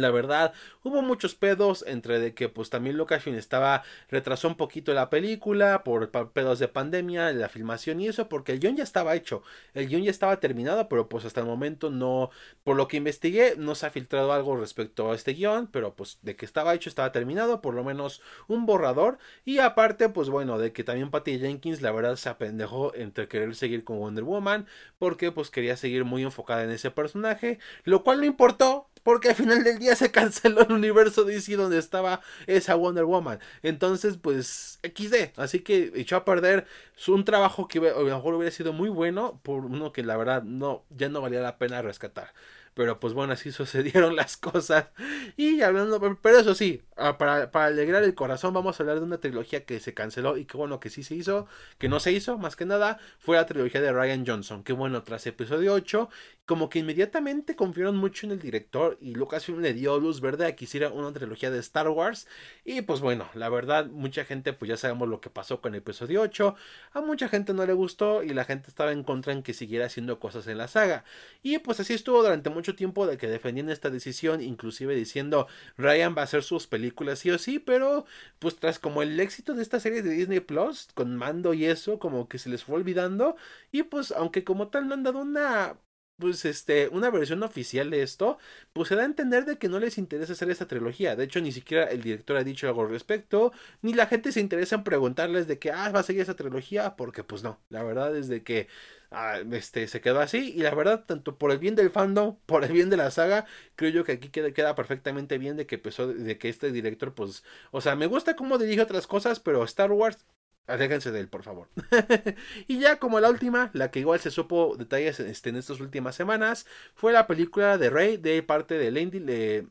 la 0.01 0.11
verdad, 0.11 0.53
hubo 0.83 1.01
muchos 1.01 1.35
pedos 1.35 1.83
entre 1.87 2.19
de 2.19 2.33
que 2.33 2.49
pues 2.49 2.69
también 2.69 2.97
Lucasfilm 2.97 3.35
estaba 3.35 3.83
retrasó 4.09 4.47
un 4.47 4.55
poquito 4.55 4.93
la 4.93 5.09
película 5.09 5.83
por 5.83 6.11
pedos 6.31 6.59
de 6.59 6.67
pandemia, 6.67 7.31
la 7.31 7.49
filmación 7.49 7.99
y 7.99 8.07
eso, 8.07 8.29
porque 8.29 8.53
el 8.53 8.59
guion 8.59 8.75
ya 8.77 8.83
estaba 8.83 9.15
hecho, 9.15 9.43
el 9.73 9.87
guion 9.87 10.03
ya 10.03 10.11
estaba 10.11 10.39
terminado, 10.39 10.89
pero 10.89 11.09
pues 11.09 11.25
hasta 11.25 11.41
el 11.41 11.47
momento 11.47 11.89
no, 11.89 12.29
por 12.63 12.75
lo 12.75 12.87
que 12.87 12.97
investigué, 12.97 13.55
no 13.57 13.75
se 13.75 13.85
ha 13.85 13.89
filtrado 13.89 14.33
algo 14.33 14.55
respecto 14.55 15.11
a 15.11 15.15
este 15.15 15.33
guion, 15.33 15.67
pero 15.67 15.95
pues 15.95 16.19
de 16.21 16.35
que 16.35 16.45
estaba 16.45 16.73
hecho, 16.73 16.89
estaba 16.89 17.11
terminado, 17.11 17.61
por 17.61 17.73
lo 17.73 17.83
menos 17.83 18.21
un 18.47 18.65
borrador, 18.65 19.17
y 19.45 19.59
aparte 19.59 20.09
pues 20.09 20.29
bueno, 20.29 20.57
de 20.57 20.71
que 20.73 20.83
también 20.83 21.11
Patty 21.11 21.39
Jenkins 21.39 21.81
la 21.81 21.91
verdad 21.91 22.15
se 22.15 22.29
apendejó 22.29 22.93
entre 22.95 23.27
querer 23.27 23.55
seguir 23.55 23.83
con 23.83 23.99
Wonder 23.99 24.23
Woman, 24.23 24.67
porque 24.97 25.31
pues 25.31 25.49
quería 25.49 25.77
seguir 25.77 26.05
muy 26.05 26.23
enfocada 26.23 26.63
en 26.63 26.71
ese 26.71 26.91
personaje, 26.91 27.59
lo 27.83 28.03
cual 28.03 28.19
no 28.19 28.25
importó, 28.25 28.89
porque 29.03 29.29
al 29.29 29.35
final 29.35 29.63
del 29.63 29.79
día 29.79 29.86
se 29.95 30.11
canceló 30.11 30.61
el 30.61 30.71
universo 30.71 31.23
DC 31.23 31.55
donde 31.55 31.77
estaba 31.77 32.21
esa 32.47 32.75
Wonder 32.75 33.05
Woman. 33.05 33.39
Entonces, 33.63 34.17
pues, 34.17 34.79
XD. 34.83 35.37
Así 35.37 35.59
que 35.59 35.91
echó 35.95 36.15
a 36.17 36.25
perder 36.25 36.67
un 37.07 37.25
trabajo 37.25 37.67
que 37.67 37.79
a 37.79 37.81
lo 37.81 38.03
mejor 38.03 38.33
hubiera 38.33 38.51
sido 38.51 38.73
muy 38.73 38.89
bueno 38.89 39.39
por 39.43 39.65
uno 39.65 39.91
que 39.91 40.03
la 40.03 40.17
verdad 40.17 40.43
no, 40.43 40.83
ya 40.89 41.09
no 41.09 41.21
valía 41.21 41.41
la 41.41 41.57
pena 41.57 41.81
rescatar. 41.81 42.33
Pero 42.77 42.99
pues 42.99 43.15
bueno, 43.15 43.33
así 43.33 43.51
sucedieron 43.51 44.15
las 44.15 44.37
cosas. 44.37 44.89
Y 45.35 45.61
hablando, 45.61 45.99
pero 46.21 46.37
eso 46.37 46.53
sí, 46.53 46.83
ah, 46.95 47.17
para, 47.17 47.49
para, 47.49 47.65
alegrar 47.65 48.03
el 48.03 48.13
corazón 48.13 48.53
vamos 48.53 48.79
a 48.79 48.83
hablar 48.83 48.99
de 48.99 49.05
una 49.05 49.17
trilogía 49.17 49.65
que 49.65 49.79
se 49.79 49.95
canceló 49.95 50.37
y 50.37 50.45
que 50.45 50.57
bueno 50.57 50.79
que 50.79 50.91
sí 50.91 51.01
se 51.01 51.15
hizo, 51.15 51.47
que 51.79 51.89
no 51.89 51.99
se 51.99 52.11
hizo, 52.11 52.37
más 52.37 52.55
que 52.55 52.65
nada, 52.65 52.99
fue 53.17 53.35
la 53.35 53.47
trilogía 53.47 53.81
de 53.81 53.91
Ryan 53.91 54.25
Johnson. 54.27 54.63
Que 54.63 54.73
bueno, 54.73 55.01
tras 55.01 55.25
episodio 55.25 55.73
8, 55.73 56.07
como 56.45 56.69
que 56.69 56.79
inmediatamente 56.79 57.55
confiaron 57.55 57.97
mucho 57.97 58.25
en 58.25 58.31
el 58.31 58.39
director 58.39 58.97
y 59.01 59.15
Lucasfilm 59.15 59.59
le 59.59 59.73
dio 59.73 59.99
luz 59.99 60.21
verde 60.21 60.45
a 60.45 60.55
que 60.55 60.65
hiciera 60.65 60.89
una 60.89 61.11
trilogía 61.11 61.51
de 61.51 61.59
Star 61.59 61.89
Wars. 61.89 62.27
Y 62.63 62.83
pues 62.83 63.01
bueno, 63.01 63.27
la 63.33 63.49
verdad, 63.49 63.87
mucha 63.87 64.23
gente 64.23 64.53
pues 64.53 64.69
ya 64.69 64.77
sabemos 64.77 65.09
lo 65.09 65.19
que 65.19 65.29
pasó 65.29 65.61
con 65.61 65.73
el 65.73 65.79
episodio 65.79 66.21
8. 66.21 66.55
A 66.93 67.01
mucha 67.01 67.27
gente 67.27 67.53
no 67.53 67.65
le 67.65 67.73
gustó 67.73 68.23
y 68.23 68.29
la 68.29 68.45
gente 68.45 68.69
estaba 68.69 68.91
en 68.91 69.03
contra 69.03 69.33
en 69.33 69.43
que 69.43 69.53
siguiera 69.53 69.87
haciendo 69.87 70.19
cosas 70.19 70.47
en 70.47 70.57
la 70.59 70.67
saga. 70.67 71.03
Y 71.43 71.57
pues 71.59 71.79
así 71.79 71.93
estuvo 71.93 72.21
durante 72.21 72.49
mucho 72.49 72.66
tiempo 72.75 73.07
de 73.07 73.17
que 73.17 73.27
defendían 73.27 73.69
esta 73.69 73.89
decisión, 73.89 74.41
inclusive 74.41 74.95
diciendo 74.95 75.47
Ryan 75.77 76.15
va 76.15 76.21
a 76.21 76.25
hacer 76.25 76.43
sus 76.43 76.67
películas 76.67 77.19
sí 77.19 77.31
o 77.31 77.37
sí, 77.37 77.59
pero 77.59 78.05
pues 78.39 78.57
tras 78.57 78.79
como 78.79 79.01
el 79.01 79.19
éxito 79.19 79.53
de 79.53 79.61
esta 79.63 79.79
serie 79.79 80.01
de 80.01 80.11
Disney 80.11 80.39
Plus, 80.39 80.89
con 80.93 81.15
mando 81.15 81.53
y 81.53 81.65
eso, 81.65 81.99
como 81.99 82.27
que 82.27 82.39
se 82.39 82.49
les 82.49 82.63
fue 82.63 82.75
olvidando, 82.75 83.35
y 83.71 83.83
pues 83.83 84.11
aunque 84.11 84.43
como 84.43 84.69
tal 84.69 84.87
no 84.87 84.93
han 84.93 85.03
dado 85.03 85.19
una 85.19 85.77
pues 86.17 86.45
este, 86.45 86.87
una 86.89 87.11
versión 87.11 87.43
oficial 87.43 87.91
de 87.91 88.01
esto, 88.01 88.39
pues 88.73 88.89
se 88.89 88.95
da 88.95 89.03
a 89.03 89.05
entender 89.05 89.45
de 89.45 89.57
que 89.57 89.69
no 89.69 89.79
les 89.79 89.97
interesa 89.99 90.33
hacer 90.33 90.49
esta 90.49 90.67
trilogía. 90.67 91.15
De 91.15 91.23
hecho, 91.23 91.41
ni 91.41 91.51
siquiera 91.51 91.85
el 91.85 92.01
director 92.01 92.37
ha 92.37 92.43
dicho 92.43 92.67
algo 92.67 92.81
al 92.81 92.89
respecto, 92.89 93.51
ni 93.83 93.93
la 93.93 94.07
gente 94.07 94.31
se 94.31 94.39
interesa 94.39 94.75
en 94.75 94.83
preguntarles 94.83 95.47
de 95.47 95.59
que, 95.59 95.71
ah, 95.71 95.91
va 95.91 95.99
a 95.99 96.03
seguir 96.03 96.23
esa 96.23 96.35
trilogía, 96.35 96.95
porque 96.95 97.23
pues 97.23 97.43
no, 97.43 97.59
la 97.69 97.83
verdad 97.83 98.15
es 98.17 98.27
de 98.29 98.43
que 98.43 98.67
ah, 99.11 99.39
este, 99.51 99.87
se 99.87 100.01
quedó 100.01 100.19
así, 100.19 100.53
y 100.55 100.61
la 100.61 100.73
verdad, 100.73 101.05
tanto 101.05 101.37
por 101.37 101.51
el 101.51 101.59
bien 101.59 101.75
del 101.75 101.91
fandom, 101.91 102.37
por 102.47 102.63
el 102.63 102.71
bien 102.71 102.89
de 102.89 102.97
la 102.97 103.11
saga, 103.11 103.45
creo 103.75 103.91
yo 103.91 104.03
que 104.03 104.13
aquí 104.13 104.29
queda, 104.29 104.51
queda 104.51 104.75
perfectamente 104.75 105.37
bien 105.37 105.55
de 105.57 105.67
que 105.67 105.75
empezó, 105.75 106.07
de 106.07 106.37
que 106.37 106.49
este 106.49 106.71
director, 106.71 107.13
pues, 107.13 107.43
o 107.71 107.81
sea, 107.81 107.95
me 107.95 108.07
gusta 108.07 108.35
cómo 108.35 108.57
dirige 108.57 108.81
otras 108.81 109.07
cosas, 109.07 109.39
pero 109.39 109.63
Star 109.63 109.91
Wars 109.91 110.25
Aléjense 110.67 111.11
de 111.11 111.21
él, 111.21 111.29
por 111.29 111.43
favor. 111.43 111.69
y 112.67 112.79
ya 112.79 112.99
como 112.99 113.19
la 113.21 113.29
última, 113.29 113.71
la 113.73 113.89
que 113.89 113.99
igual 113.99 114.19
se 114.19 114.31
supo 114.31 114.75
detalles 114.77 115.19
este, 115.21 115.49
en 115.49 115.55
estas 115.55 115.79
últimas 115.79 116.15
semanas, 116.15 116.65
fue 116.93 117.13
la 117.13 117.25
película 117.25 117.77
de 117.77 117.89
Rey 117.89 118.17
de 118.17 118.43
parte 118.43 118.77
de 118.77 118.91
Lindy, 118.91 119.19
de, 119.19 119.67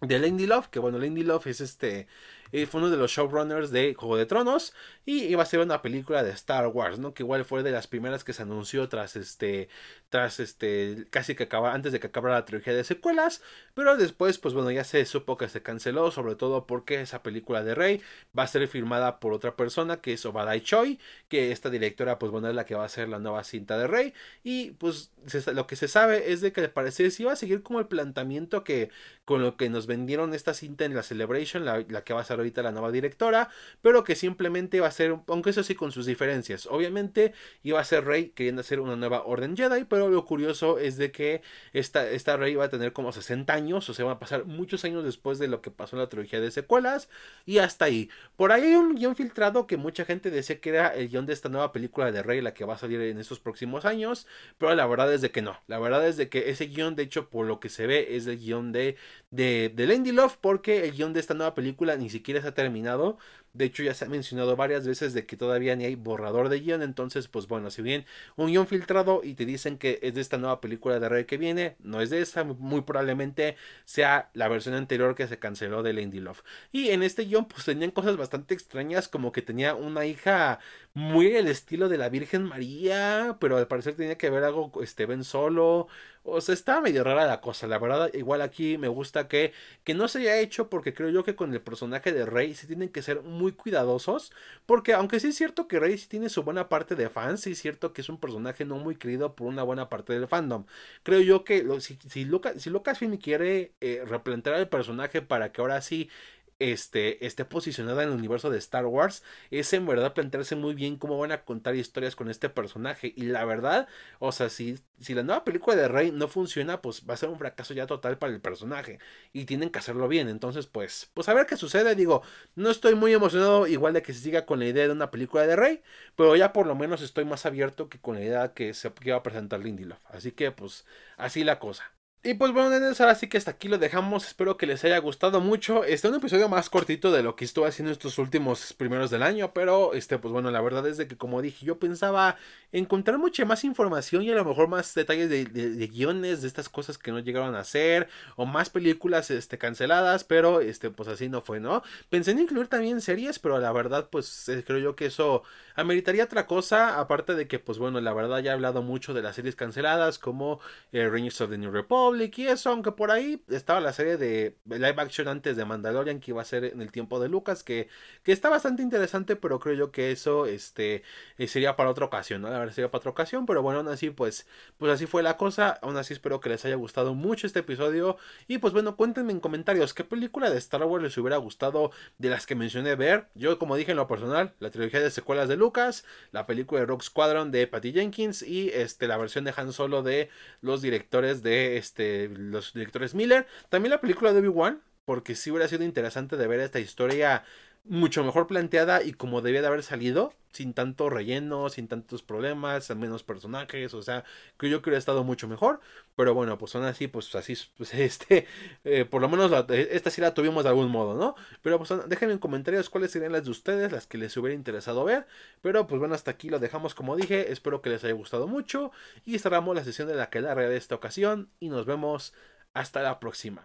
de 0.00 0.18
Lindy 0.18 0.46
Love, 0.46 0.68
que 0.70 0.80
bueno, 0.80 0.98
Lindy 0.98 1.22
Love 1.22 1.46
es 1.48 1.60
este 1.60 2.08
eh, 2.52 2.66
fue 2.66 2.80
uno 2.80 2.90
de 2.90 2.96
los 2.96 3.10
showrunners 3.10 3.70
de 3.70 3.94
Juego 3.94 4.16
de 4.16 4.26
Tronos 4.26 4.72
y 5.04 5.24
iba 5.24 5.42
a 5.42 5.46
ser 5.46 5.60
una 5.60 5.82
película 5.82 6.22
de 6.22 6.30
Star 6.30 6.66
Wars, 6.68 6.98
¿no? 6.98 7.14
Que 7.14 7.22
igual 7.22 7.44
fue 7.44 7.62
de 7.62 7.70
las 7.70 7.86
primeras 7.86 8.24
que 8.24 8.32
se 8.32 8.42
anunció 8.42 8.88
tras 8.88 9.16
este, 9.16 9.68
tras 10.10 10.40
este, 10.40 11.06
casi 11.10 11.34
que 11.34 11.44
acaba, 11.44 11.74
antes 11.74 11.92
de 11.92 12.00
que 12.00 12.08
acabara 12.08 12.34
la 12.34 12.44
trilogía 12.44 12.74
de 12.74 12.84
secuelas, 12.84 13.42
pero 13.74 13.96
después, 13.96 14.38
pues 14.38 14.54
bueno, 14.54 14.70
ya 14.70 14.84
se 14.84 15.04
supo 15.06 15.36
que 15.36 15.48
se 15.48 15.62
canceló, 15.62 16.10
sobre 16.10 16.34
todo 16.34 16.66
porque 16.66 17.00
esa 17.00 17.22
película 17.22 17.62
de 17.62 17.74
Rey 17.74 18.02
va 18.38 18.44
a 18.44 18.46
ser 18.46 18.66
filmada 18.68 19.20
por 19.20 19.32
otra 19.32 19.56
persona 19.56 20.00
que 20.00 20.14
es 20.14 20.26
Obadai 20.26 20.60
Choi, 20.62 20.98
que 21.28 21.52
esta 21.52 21.70
directora, 21.70 22.18
pues 22.18 22.32
bueno, 22.32 22.48
es 22.48 22.54
la 22.54 22.64
que 22.66 22.74
va 22.74 22.84
a 22.84 22.88
ser 22.88 23.08
la 23.08 23.18
nueva 23.18 23.44
cinta 23.44 23.78
de 23.78 23.86
Rey 23.86 24.14
y 24.42 24.72
pues 24.72 25.10
lo 25.52 25.66
que 25.66 25.76
se 25.76 25.88
sabe 25.88 26.32
es 26.32 26.40
de 26.40 26.52
que 26.52 26.60
al 26.62 26.70
parecer 26.70 27.10
sí 27.10 27.22
iba 27.22 27.32
a 27.32 27.36
seguir 27.36 27.62
como 27.62 27.80
el 27.80 27.86
planteamiento 27.86 28.64
que 28.64 28.90
con 29.24 29.42
lo 29.42 29.56
que 29.56 29.68
nos 29.68 29.86
vendieron 29.86 30.34
esta 30.34 30.54
cinta 30.54 30.84
en 30.84 30.94
la 30.94 31.02
Celebration, 31.02 31.64
la, 31.64 31.84
la 31.88 32.02
que 32.02 32.14
va 32.14 32.20
a 32.22 32.24
ser 32.24 32.37
ahorita 32.40 32.62
la 32.62 32.72
nueva 32.72 32.90
directora, 32.90 33.48
pero 33.82 34.04
que 34.04 34.14
simplemente 34.14 34.78
iba 34.78 34.86
a 34.86 34.90
ser, 34.90 35.16
aunque 35.26 35.50
eso 35.50 35.62
sí 35.62 35.74
con 35.74 35.92
sus 35.92 36.06
diferencias, 36.06 36.66
obviamente 36.66 37.32
iba 37.62 37.80
a 37.80 37.84
ser 37.84 38.04
Rey 38.04 38.30
queriendo 38.30 38.60
hacer 38.60 38.80
una 38.80 38.96
nueva 38.96 39.24
Orden 39.24 39.56
Jedi, 39.56 39.84
pero 39.84 40.08
lo 40.08 40.24
curioso 40.24 40.78
es 40.78 40.96
de 40.96 41.10
que 41.12 41.42
esta, 41.72 42.08
esta 42.08 42.36
Rey 42.36 42.54
va 42.54 42.66
a 42.66 42.68
tener 42.70 42.92
como 42.92 43.12
60 43.12 43.52
años, 43.52 43.88
o 43.88 43.94
sea, 43.94 44.04
va 44.04 44.12
a 44.12 44.18
pasar 44.18 44.44
muchos 44.46 44.84
años 44.84 45.04
después 45.04 45.38
de 45.38 45.48
lo 45.48 45.60
que 45.60 45.70
pasó 45.70 45.96
en 45.96 46.02
la 46.02 46.08
trilogía 46.08 46.40
de 46.40 46.50
secuelas, 46.50 47.08
y 47.46 47.58
hasta 47.58 47.86
ahí. 47.86 48.10
Por 48.36 48.52
ahí 48.52 48.62
hay 48.62 48.74
un 48.74 48.94
guion 48.94 49.16
filtrado 49.16 49.66
que 49.66 49.76
mucha 49.76 50.04
gente 50.04 50.30
decía 50.30 50.60
que 50.60 50.70
era 50.70 50.88
el 50.94 51.08
guion 51.08 51.26
de 51.26 51.32
esta 51.32 51.48
nueva 51.48 51.72
película 51.72 52.10
de 52.12 52.22
Rey, 52.22 52.40
la 52.40 52.54
que 52.54 52.64
va 52.64 52.74
a 52.74 52.78
salir 52.78 53.00
en 53.00 53.18
estos 53.18 53.40
próximos 53.40 53.84
años, 53.84 54.26
pero 54.58 54.74
la 54.74 54.86
verdad 54.86 55.12
es 55.12 55.20
de 55.20 55.30
que 55.30 55.42
no, 55.42 55.58
la 55.66 55.78
verdad 55.78 56.06
es 56.06 56.16
de 56.16 56.28
que 56.28 56.50
ese 56.50 56.66
guion, 56.66 56.96
de 56.96 57.04
hecho, 57.04 57.28
por 57.28 57.46
lo 57.46 57.60
que 57.60 57.68
se 57.68 57.86
ve, 57.86 58.16
es 58.16 58.26
el 58.26 58.38
guion 58.38 58.72
de, 58.72 58.96
de, 59.30 59.72
de 59.74 59.86
Lindy 59.86 60.12
Love, 60.12 60.36
porque 60.40 60.84
el 60.84 60.92
guion 60.92 61.12
de 61.12 61.20
esta 61.20 61.34
nueva 61.34 61.54
película 61.54 61.96
ni 61.96 62.10
siquiera 62.10 62.27
ha 62.44 62.52
terminado. 62.54 63.18
De 63.52 63.64
hecho, 63.64 63.82
ya 63.82 63.94
se 63.94 64.04
ha 64.04 64.08
mencionado 64.08 64.56
varias 64.56 64.86
veces 64.86 65.14
de 65.14 65.26
que 65.26 65.36
todavía 65.36 65.74
ni 65.76 65.84
hay 65.84 65.94
borrador 65.94 66.48
de 66.48 66.60
guion. 66.60 66.82
Entonces, 66.82 67.28
pues 67.28 67.48
bueno, 67.48 67.70
si 67.70 67.82
bien 67.82 68.04
un 68.36 68.48
guion 68.48 68.66
filtrado 68.66 69.20
y 69.24 69.34
te 69.34 69.44
dicen 69.46 69.78
que 69.78 69.98
es 70.02 70.14
de 70.14 70.20
esta 70.20 70.38
nueva 70.38 70.60
película 70.60 70.98
de 71.00 71.08
Rey 71.08 71.24
que 71.24 71.38
viene, 71.38 71.76
no 71.80 72.00
es 72.00 72.10
de 72.10 72.20
esa, 72.20 72.44
muy 72.44 72.82
probablemente 72.82 73.56
sea 73.84 74.30
la 74.34 74.48
versión 74.48 74.74
anterior 74.74 75.14
que 75.14 75.26
se 75.28 75.38
canceló 75.38 75.82
de 75.82 75.92
Lady 75.92 76.20
Love. 76.20 76.42
Y 76.72 76.90
en 76.90 77.02
este 77.02 77.24
guion, 77.24 77.46
pues 77.46 77.64
tenían 77.64 77.90
cosas 77.90 78.16
bastante 78.16 78.54
extrañas, 78.54 79.08
como 79.08 79.32
que 79.32 79.42
tenía 79.42 79.74
una 79.74 80.06
hija 80.06 80.58
muy 80.94 81.34
el 81.36 81.48
estilo 81.48 81.88
de 81.88 81.98
la 81.98 82.08
Virgen 82.08 82.44
María, 82.44 83.36
pero 83.40 83.56
al 83.56 83.68
parecer 83.68 83.94
tenía 83.96 84.18
que 84.18 84.30
ver 84.30 84.44
algo 84.44 84.72
este 84.82 85.06
Ben 85.06 85.24
Solo. 85.24 85.88
O 86.24 86.40
sea, 86.40 86.54
está 86.54 86.80
medio 86.80 87.04
rara 87.04 87.26
la 87.26 87.40
cosa. 87.40 87.66
La 87.66 87.78
verdad, 87.78 88.10
igual 88.14 88.42
aquí 88.42 88.76
me 88.78 88.88
gusta 88.88 89.28
que, 89.28 89.52
que 89.84 89.94
no 89.94 90.08
se 90.08 90.18
haya 90.20 90.38
hecho 90.38 90.68
porque 90.68 90.92
creo 90.92 91.08
yo 91.10 91.24
que 91.24 91.36
con 91.36 91.52
el 91.54 91.60
personaje 91.60 92.12
de 92.12 92.26
Rey 92.26 92.54
sí 92.54 92.66
tienen 92.66 92.90
que 92.90 93.02
ser 93.02 93.22
muy 93.22 93.37
cuidadosos. 93.52 94.32
Porque 94.66 94.92
aunque 94.92 95.20
sí 95.20 95.28
es 95.28 95.36
cierto 95.36 95.68
que 95.68 95.80
Rey 95.80 95.96
sí 95.98 96.08
tiene 96.08 96.28
su 96.28 96.42
buena 96.42 96.68
parte 96.68 96.94
de 96.94 97.08
fans, 97.08 97.40
sí 97.42 97.52
es 97.52 97.60
cierto 97.60 97.92
que 97.92 98.02
es 98.02 98.08
un 98.08 98.18
personaje 98.18 98.64
no 98.64 98.76
muy 98.76 98.96
querido 98.96 99.34
por 99.34 99.46
una 99.46 99.62
buena 99.62 99.88
parte 99.88 100.12
del 100.12 100.28
fandom. 100.28 100.64
Creo 101.02 101.20
yo 101.20 101.44
que 101.44 101.64
si, 101.80 101.98
si, 102.08 102.24
Lucas, 102.24 102.54
si 102.62 102.70
quiere 103.18 103.72
eh, 103.80 104.02
replantear 104.06 104.56
el 104.56 104.68
personaje 104.68 105.22
para 105.22 105.52
que 105.52 105.60
ahora 105.60 105.80
sí 105.80 106.10
este, 106.58 107.24
esté 107.26 107.44
posicionada 107.44 108.02
en 108.02 108.10
el 108.10 108.14
universo 108.16 108.50
de 108.50 108.58
Star 108.58 108.86
Wars, 108.86 109.22
es 109.50 109.72
en 109.72 109.86
verdad 109.86 110.14
plantearse 110.14 110.56
muy 110.56 110.74
bien 110.74 110.96
cómo 110.96 111.18
van 111.18 111.32
a 111.32 111.44
contar 111.44 111.74
historias 111.76 112.16
con 112.16 112.28
este 112.30 112.48
personaje. 112.48 113.12
Y 113.16 113.24
la 113.26 113.44
verdad, 113.44 113.88
o 114.18 114.32
sea, 114.32 114.48
si, 114.48 114.78
si 115.00 115.14
la 115.14 115.22
nueva 115.22 115.44
película 115.44 115.76
de 115.76 115.88
Rey 115.88 116.10
no 116.12 116.28
funciona, 116.28 116.82
pues 116.82 117.04
va 117.08 117.14
a 117.14 117.16
ser 117.16 117.28
un 117.28 117.38
fracaso 117.38 117.74
ya 117.74 117.86
total 117.86 118.18
para 118.18 118.32
el 118.32 118.40
personaje. 118.40 118.98
Y 119.32 119.44
tienen 119.44 119.70
que 119.70 119.78
hacerlo 119.78 120.08
bien. 120.08 120.28
Entonces, 120.28 120.66
pues, 120.66 121.10
pues 121.14 121.28
a 121.28 121.34
ver 121.34 121.46
qué 121.46 121.56
sucede. 121.56 121.94
Digo, 121.94 122.22
no 122.54 122.70
estoy 122.70 122.94
muy 122.94 123.12
emocionado 123.12 123.66
igual 123.66 123.94
de 123.94 124.02
que 124.02 124.12
se 124.14 124.20
siga 124.20 124.46
con 124.46 124.58
la 124.58 124.66
idea 124.66 124.86
de 124.86 124.92
una 124.92 125.10
película 125.10 125.46
de 125.46 125.56
Rey, 125.56 125.82
pero 126.16 126.34
ya 126.36 126.52
por 126.52 126.66
lo 126.66 126.74
menos 126.74 127.02
estoy 127.02 127.24
más 127.24 127.46
abierto 127.46 127.88
que 127.88 128.00
con 128.00 128.16
la 128.16 128.22
idea 128.24 128.54
que 128.54 128.74
se 128.74 128.88
va 128.90 129.16
a 129.16 129.22
presentar 129.22 129.60
Lindy 129.60 129.84
Love. 129.84 130.00
Así 130.06 130.32
que, 130.32 130.50
pues, 130.52 130.86
así 131.16 131.44
la 131.44 131.58
cosa. 131.58 131.97
Y 132.24 132.34
pues 132.34 132.52
bueno, 132.52 132.70
nenes, 132.70 133.00
ahora 133.00 133.14
sí 133.14 133.28
que 133.28 133.38
hasta 133.38 133.52
aquí 133.52 133.68
lo 133.68 133.78
dejamos. 133.78 134.26
Espero 134.26 134.56
que 134.56 134.66
les 134.66 134.84
haya 134.84 134.98
gustado 134.98 135.40
mucho. 135.40 135.84
Este 135.84 136.08
un 136.08 136.16
episodio 136.16 136.48
más 136.48 136.68
cortito 136.68 137.12
de 137.12 137.22
lo 137.22 137.36
que 137.36 137.44
estuve 137.44 137.68
haciendo 137.68 137.92
estos 137.92 138.18
últimos 138.18 138.72
primeros 138.72 139.10
del 139.10 139.22
año. 139.22 139.52
Pero 139.54 139.94
este, 139.94 140.18
pues 140.18 140.32
bueno, 140.32 140.50
la 140.50 140.60
verdad 140.60 140.84
es 140.88 140.96
de 140.96 141.06
que 141.06 141.16
como 141.16 141.40
dije, 141.40 141.64
yo 141.64 141.78
pensaba 141.78 142.36
encontrar 142.72 143.18
mucha 143.18 143.44
más 143.44 143.62
información 143.62 144.24
y 144.24 144.32
a 144.32 144.34
lo 144.34 144.44
mejor 144.44 144.66
más 144.66 144.92
detalles 144.94 145.30
de, 145.30 145.44
guiones 145.86 146.42
de 146.42 146.48
estas 146.48 146.68
cosas 146.68 146.98
que 146.98 147.12
no 147.12 147.20
llegaron 147.20 147.54
a 147.54 147.60
hacer. 147.60 148.08
O 148.34 148.46
más 148.46 148.68
películas 148.68 149.30
este, 149.30 149.56
canceladas. 149.56 150.24
Pero 150.24 150.60
este, 150.60 150.90
pues 150.90 151.08
así 151.08 151.28
no 151.28 151.40
fue, 151.40 151.60
¿no? 151.60 151.84
Pensé 152.10 152.32
en 152.32 152.40
incluir 152.40 152.66
también 152.66 153.00
series, 153.00 153.38
pero 153.38 153.60
la 153.60 153.70
verdad, 153.70 154.08
pues 154.10 154.48
eh, 154.48 154.64
creo 154.66 154.80
yo 154.80 154.96
que 154.96 155.06
eso 155.06 155.44
ameritaría 155.76 156.24
otra 156.24 156.46
cosa. 156.48 156.98
Aparte 156.98 157.36
de 157.36 157.46
que, 157.46 157.60
pues 157.60 157.78
bueno, 157.78 158.00
la 158.00 158.12
verdad 158.12 158.40
ya 158.40 158.50
he 158.50 158.54
hablado 158.54 158.82
mucho 158.82 159.14
de 159.14 159.22
las 159.22 159.36
series 159.36 159.54
canceladas. 159.54 160.18
Como 160.18 160.58
eh, 160.90 161.08
Rangers 161.08 161.40
of 161.42 161.50
the 161.50 161.58
New 161.58 161.70
Republic 162.08 162.38
y 162.38 162.46
eso, 162.48 162.70
aunque 162.70 162.92
por 162.92 163.10
ahí 163.10 163.42
estaba 163.48 163.80
la 163.80 163.92
serie 163.92 164.16
de 164.16 164.56
live 164.66 164.94
action 164.96 165.28
antes 165.28 165.56
de 165.56 165.64
Mandalorian 165.64 166.20
que 166.20 166.30
iba 166.30 166.42
a 166.42 166.44
ser 166.44 166.64
en 166.64 166.80
el 166.80 166.90
tiempo 166.90 167.20
de 167.20 167.28
Lucas, 167.28 167.62
que, 167.62 167.88
que 168.22 168.32
está 168.32 168.48
bastante 168.48 168.82
interesante, 168.82 169.36
pero 169.36 169.58
creo 169.58 169.74
yo 169.74 169.92
que 169.92 170.10
eso 170.10 170.46
este, 170.46 171.02
eh, 171.36 171.48
sería 171.48 171.76
para 171.76 171.90
otra 171.90 172.06
ocasión, 172.06 172.42
¿no? 172.42 172.50
La 172.50 172.58
verdad 172.58 172.74
sería 172.74 172.90
para 172.90 173.00
otra 173.00 173.10
ocasión, 173.10 173.46
pero 173.46 173.62
bueno, 173.62 173.80
aún 173.80 173.88
así, 173.88 174.10
pues, 174.10 174.46
pues 174.78 174.92
así 174.92 175.06
fue 175.06 175.22
la 175.22 175.36
cosa, 175.36 175.78
aún 175.82 175.96
así 175.96 176.14
espero 176.14 176.40
que 176.40 176.48
les 176.48 176.64
haya 176.64 176.76
gustado 176.76 177.14
mucho 177.14 177.46
este 177.46 177.60
episodio 177.60 178.16
y 178.46 178.58
pues 178.58 178.72
bueno, 178.72 178.96
cuéntenme 178.96 179.32
en 179.32 179.40
comentarios 179.40 179.94
qué 179.94 180.04
película 180.04 180.50
de 180.50 180.58
Star 180.58 180.82
Wars 180.84 181.02
les 181.02 181.16
hubiera 181.18 181.36
gustado 181.36 181.90
de 182.18 182.30
las 182.30 182.46
que 182.46 182.54
mencioné 182.54 182.94
ver. 182.94 183.28
Yo, 183.34 183.58
como 183.58 183.76
dije 183.76 183.90
en 183.92 183.96
lo 183.96 184.08
personal, 184.08 184.54
la 184.60 184.70
trilogía 184.70 185.00
de 185.00 185.10
secuelas 185.10 185.48
de 185.48 185.56
Lucas, 185.56 186.04
la 186.32 186.46
película 186.46 186.80
de 186.80 186.86
Rock 186.86 187.02
Squadron 187.02 187.50
de 187.50 187.66
Patty 187.66 187.92
Jenkins 187.92 188.42
y 188.42 188.70
este, 188.70 189.06
la 189.06 189.16
versión 189.16 189.44
de 189.44 189.54
Han 189.56 189.72
Solo 189.72 190.02
de 190.02 190.30
los 190.60 190.82
directores 190.82 191.42
de 191.42 191.76
este 191.76 191.97
este, 191.98 192.28
los 192.28 192.72
directores 192.72 193.14
Miller. 193.14 193.46
También 193.68 193.90
la 193.90 194.00
película 194.00 194.32
de 194.32 194.40
Obi-Wan, 194.40 194.80
porque 195.04 195.34
sí 195.34 195.50
hubiera 195.50 195.68
sido 195.68 195.84
interesante 195.84 196.36
de 196.36 196.46
ver 196.46 196.60
esta 196.60 196.78
historia 196.78 197.44
mucho 197.84 198.22
mejor 198.24 198.46
planteada 198.46 199.02
y 199.02 199.12
como 199.12 199.40
debía 199.40 199.60
de 199.62 199.66
haber 199.66 199.82
salido, 199.82 200.32
sin 200.52 200.74
tanto 200.74 201.08
relleno, 201.10 201.68
sin 201.70 201.88
tantos 201.88 202.22
problemas, 202.22 202.94
menos 202.96 203.22
personajes, 203.22 203.94
o 203.94 204.02
sea, 204.02 204.24
que 204.58 204.68
yo 204.68 204.78
creo 204.78 204.82
que 204.82 204.90
hubiera 204.90 204.98
estado 204.98 205.24
mucho 205.24 205.48
mejor, 205.48 205.80
pero 206.16 206.34
bueno, 206.34 206.58
pues 206.58 206.72
son 206.72 206.84
así, 206.84 207.08
pues 207.08 207.34
así, 207.34 207.56
pues 207.76 207.94
este, 207.94 208.46
eh, 208.84 209.04
por 209.04 209.22
lo 209.22 209.28
menos 209.28 209.52
esta 209.70 210.10
sí 210.10 210.20
la 210.20 210.34
tuvimos 210.34 210.64
de 210.64 210.70
algún 210.70 210.90
modo, 210.90 211.14
¿no? 211.14 211.34
Pero 211.62 211.78
pues 211.78 211.90
déjenme 212.08 212.34
en 212.34 212.38
comentarios 212.38 212.90
cuáles 212.90 213.10
serían 213.10 213.32
las 213.32 213.44
de 213.44 213.50
ustedes, 213.50 213.92
las 213.92 214.06
que 214.06 214.18
les 214.18 214.36
hubiera 214.36 214.54
interesado 214.54 215.04
ver, 215.04 215.26
pero 215.62 215.86
pues 215.86 215.98
bueno, 215.98 216.14
hasta 216.14 216.30
aquí 216.30 216.48
lo 216.50 216.58
dejamos 216.58 216.94
como 216.94 217.16
dije, 217.16 217.52
espero 217.52 217.82
que 217.82 217.90
les 217.90 218.04
haya 218.04 218.14
gustado 218.14 218.46
mucho 218.46 218.90
y 219.24 219.38
cerramos 219.38 219.74
la 219.76 219.84
sesión 219.84 220.08
de 220.08 220.14
la 220.14 220.30
que 220.30 220.42
de 220.42 220.76
esta 220.76 220.94
ocasión 220.94 221.50
y 221.60 221.68
nos 221.68 221.86
vemos 221.86 222.32
hasta 222.74 223.02
la 223.02 223.20
próxima. 223.20 223.64